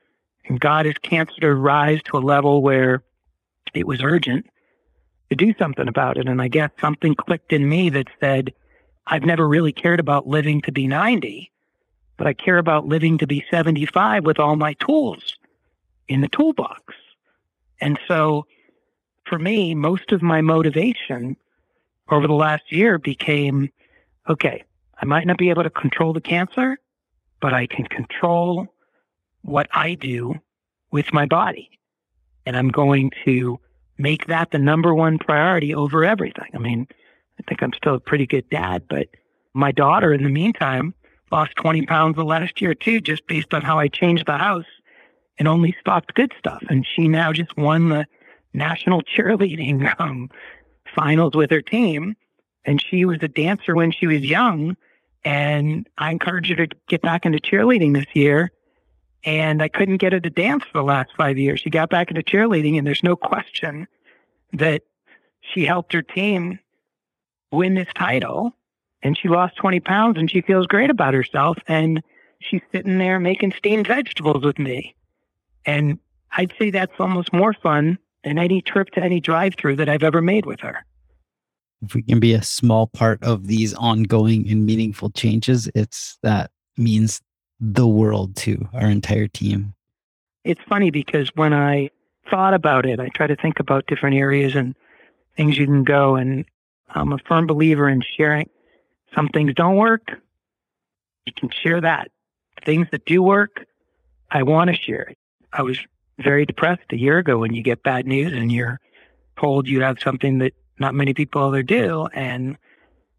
[0.46, 3.02] and got his cancer to rise to a level where
[3.74, 4.46] it was urgent
[5.30, 6.28] to do something about it.
[6.28, 8.52] And I guess something clicked in me that said,
[9.06, 11.50] I've never really cared about living to be 90,
[12.16, 15.36] but I care about living to be 75 with all my tools
[16.08, 16.94] in the toolbox.
[17.80, 18.46] And so
[19.26, 21.36] for me, most of my motivation
[22.10, 23.70] over the last year became
[24.28, 24.64] okay,
[25.00, 26.78] I might not be able to control the cancer,
[27.40, 28.68] but I can control
[29.42, 30.34] what I do
[30.90, 31.68] with my body.
[32.46, 33.60] And I'm going to
[33.98, 36.48] make that the number one priority over everything.
[36.54, 36.86] I mean,
[37.38, 39.08] I think I'm still a pretty good dad, but
[39.52, 40.94] my daughter, in the meantime,
[41.30, 44.64] lost 20 pounds the last year too, just based on how I changed the house
[45.38, 46.62] and only stopped good stuff.
[46.68, 48.06] And she now just won the
[48.52, 50.30] national cheerleading um,
[50.94, 52.16] finals with her team.
[52.64, 54.76] And she was a dancer when she was young.
[55.24, 58.50] And I encouraged her to get back into cheerleading this year.
[59.24, 61.60] And I couldn't get her to dance for the last five years.
[61.60, 63.88] She got back into cheerleading, and there's no question
[64.52, 64.82] that
[65.40, 66.58] she helped her team
[67.50, 68.52] win this title.
[69.02, 71.58] And she lost 20 pounds and she feels great about herself.
[71.68, 72.02] And
[72.40, 74.94] she's sitting there making steamed vegetables with me.
[75.66, 75.98] And
[76.36, 80.02] I'd say that's almost more fun than any trip to any drive through that I've
[80.02, 80.84] ever made with her.
[81.82, 86.50] If we can be a small part of these ongoing and meaningful changes, it's that
[86.76, 87.20] means
[87.60, 89.74] the world to our entire team.
[90.44, 91.90] It's funny because when I
[92.30, 94.74] thought about it, I try to think about different areas and
[95.36, 96.16] things you can go.
[96.16, 96.44] And
[96.90, 98.48] I'm a firm believer in sharing.
[99.14, 100.08] Some things don't work.
[101.26, 102.10] You can share that.
[102.64, 103.66] Things that do work,
[104.30, 105.18] I want to share it.
[105.54, 105.78] I was
[106.18, 108.80] very depressed a year ago when you get bad news and you're
[109.38, 112.56] told you have something that not many people ever do and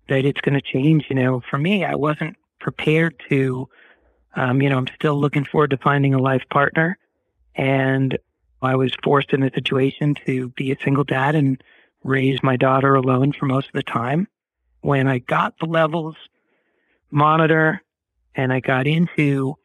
[0.09, 1.05] that it's going to change.
[1.09, 3.69] You know, for me, I wasn't prepared to,
[4.35, 6.97] um, you know, I'm still looking forward to finding a life partner.
[7.55, 8.17] And
[8.61, 11.63] I was forced in a situation to be a single dad and
[12.03, 14.27] raise my daughter alone for most of the time.
[14.81, 16.15] When I got the levels
[17.11, 17.81] monitor
[18.35, 19.55] and I got into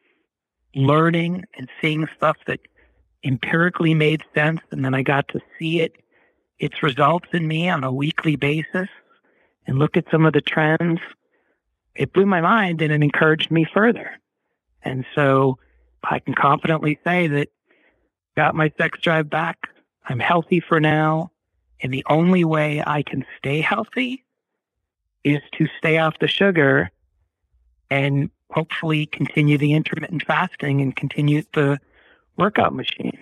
[0.75, 2.59] learning and seeing stuff that
[3.23, 4.61] empirically made sense.
[4.71, 5.95] And then I got to see it,
[6.59, 8.89] its results in me on a weekly basis
[9.67, 10.99] and look at some of the trends.
[11.95, 14.19] It blew my mind and it encouraged me further.
[14.83, 15.59] And so
[16.03, 17.49] I can confidently say that
[18.35, 19.57] got my sex drive back.
[20.07, 21.31] I'm healthy for now.
[21.81, 24.23] And the only way I can stay healthy
[25.23, 26.91] is to stay off the sugar
[27.91, 31.79] and hopefully continue the intermittent fasting and continue the
[32.37, 33.17] workout machine.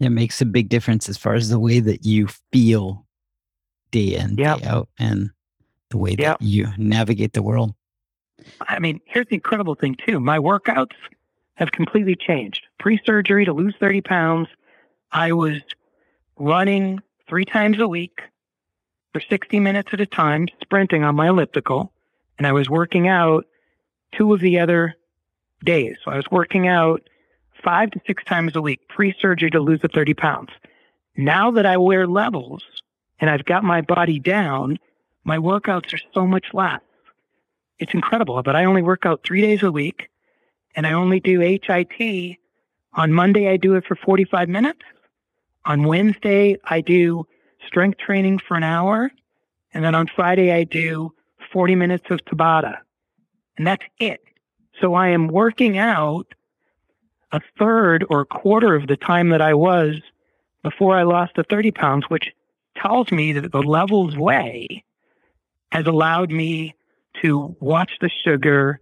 [0.00, 3.06] It makes a big difference as far as the way that you feel
[3.92, 4.58] day in, yep.
[4.58, 5.30] day out, and
[5.90, 6.40] the way yep.
[6.40, 7.74] that you navigate the world.
[8.60, 10.18] I mean, here's the incredible thing, too.
[10.18, 10.96] My workouts
[11.54, 12.66] have completely changed.
[12.80, 14.48] Pre surgery to lose 30 pounds,
[15.12, 15.60] I was
[16.36, 18.22] running three times a week
[19.12, 21.92] for 60 minutes at a time, sprinting on my elliptical,
[22.38, 23.46] and I was working out
[24.16, 24.94] two of the other
[25.64, 25.96] days.
[26.04, 27.02] So I was working out
[27.62, 30.50] five to six times a week pre surgery to lose the 30 pounds.
[31.16, 32.64] Now that I wear levels
[33.20, 34.78] and I've got my body down,
[35.24, 36.80] my workouts are so much less.
[37.78, 40.08] It's incredible, but I only work out three days a week
[40.74, 42.38] and I only do HIIT.
[42.94, 44.80] On Monday, I do it for 45 minutes.
[45.64, 47.26] On Wednesday, I do
[47.66, 49.10] strength training for an hour.
[49.72, 51.12] And then on Friday, I do
[51.52, 52.78] 40 minutes of Tabata.
[53.56, 54.20] And that's it.
[54.80, 56.34] So I am working out
[57.30, 59.96] a third or a quarter of the time that I was
[60.62, 62.32] before I lost the 30 pounds, which
[62.76, 64.84] tells me that the levels way
[65.70, 66.74] has allowed me
[67.22, 68.80] to watch the sugar,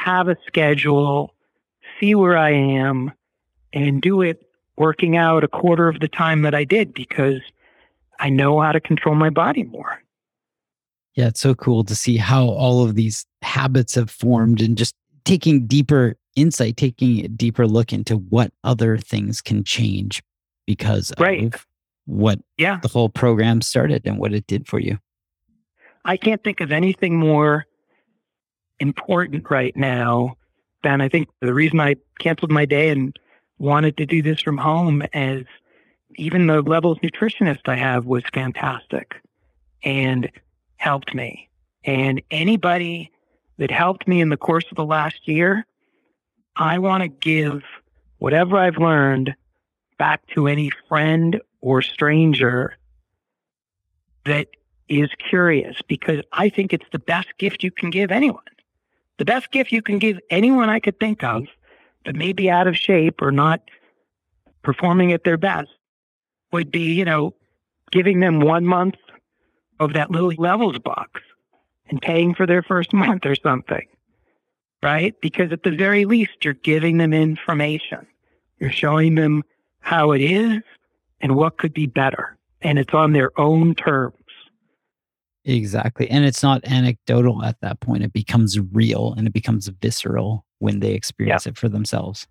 [0.00, 1.34] have a schedule,
[1.98, 3.12] see where I am,
[3.72, 4.42] and do it
[4.76, 7.40] working out a quarter of the time that I did because
[8.18, 10.02] I know how to control my body more.
[11.14, 14.94] Yeah, it's so cool to see how all of these habits have formed and just
[15.24, 20.22] taking deeper insight, taking a deeper look into what other things can change
[20.66, 21.54] because right.
[21.54, 21.66] of
[22.04, 22.78] what yeah.
[22.82, 24.98] the whole program started and what it did for you.
[26.04, 27.66] I can't think of anything more
[28.80, 30.36] important right now
[30.82, 33.18] than I think the reason I canceled my day and
[33.58, 35.46] wanted to do this from home is
[36.16, 39.16] even the levels nutritionist I have was fantastic
[39.82, 40.30] and
[40.76, 41.48] helped me.
[41.84, 43.10] And anybody
[43.58, 45.66] that helped me in the course of the last year,
[46.56, 47.62] I want to give
[48.18, 49.34] whatever I've learned
[49.98, 52.76] back to any friend or stranger
[54.24, 54.48] that
[54.88, 58.42] is curious because I think it's the best gift you can give anyone.
[59.18, 61.46] The best gift you can give anyone I could think of
[62.04, 63.60] that may be out of shape or not
[64.62, 65.70] performing at their best
[66.52, 67.34] would be, you know,
[67.90, 68.96] giving them one month
[69.80, 71.20] of that little levels box
[71.88, 73.86] and paying for their first month or something,
[74.82, 75.14] right?
[75.20, 78.06] Because at the very least, you're giving them information.
[78.58, 79.44] You're showing them
[79.80, 80.62] how it is
[81.20, 82.36] and what could be better.
[82.60, 84.14] And it's on their own terms.
[85.44, 86.10] Exactly.
[86.10, 88.02] And it's not anecdotal at that point.
[88.02, 91.54] It becomes real and it becomes visceral when they experience yep.
[91.54, 92.26] it for themselves.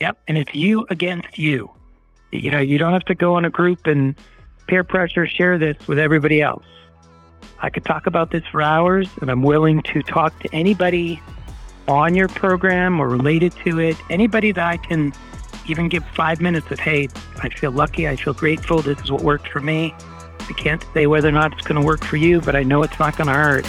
[0.00, 0.18] Yep.
[0.28, 1.70] And it's you against you.
[2.30, 4.14] You know, you don't have to go on a group and
[4.68, 6.64] peer pressure share this with everybody else.
[7.60, 11.20] I could talk about this for hours, and I'm willing to talk to anybody
[11.88, 15.12] on your program or related to it, anybody that I can
[15.66, 17.08] even give five minutes of, hey,
[17.42, 19.94] I feel lucky, I feel grateful, this is what worked for me.
[20.40, 22.82] I can't say whether or not it's going to work for you, but I know
[22.82, 23.66] it's not going to hurt.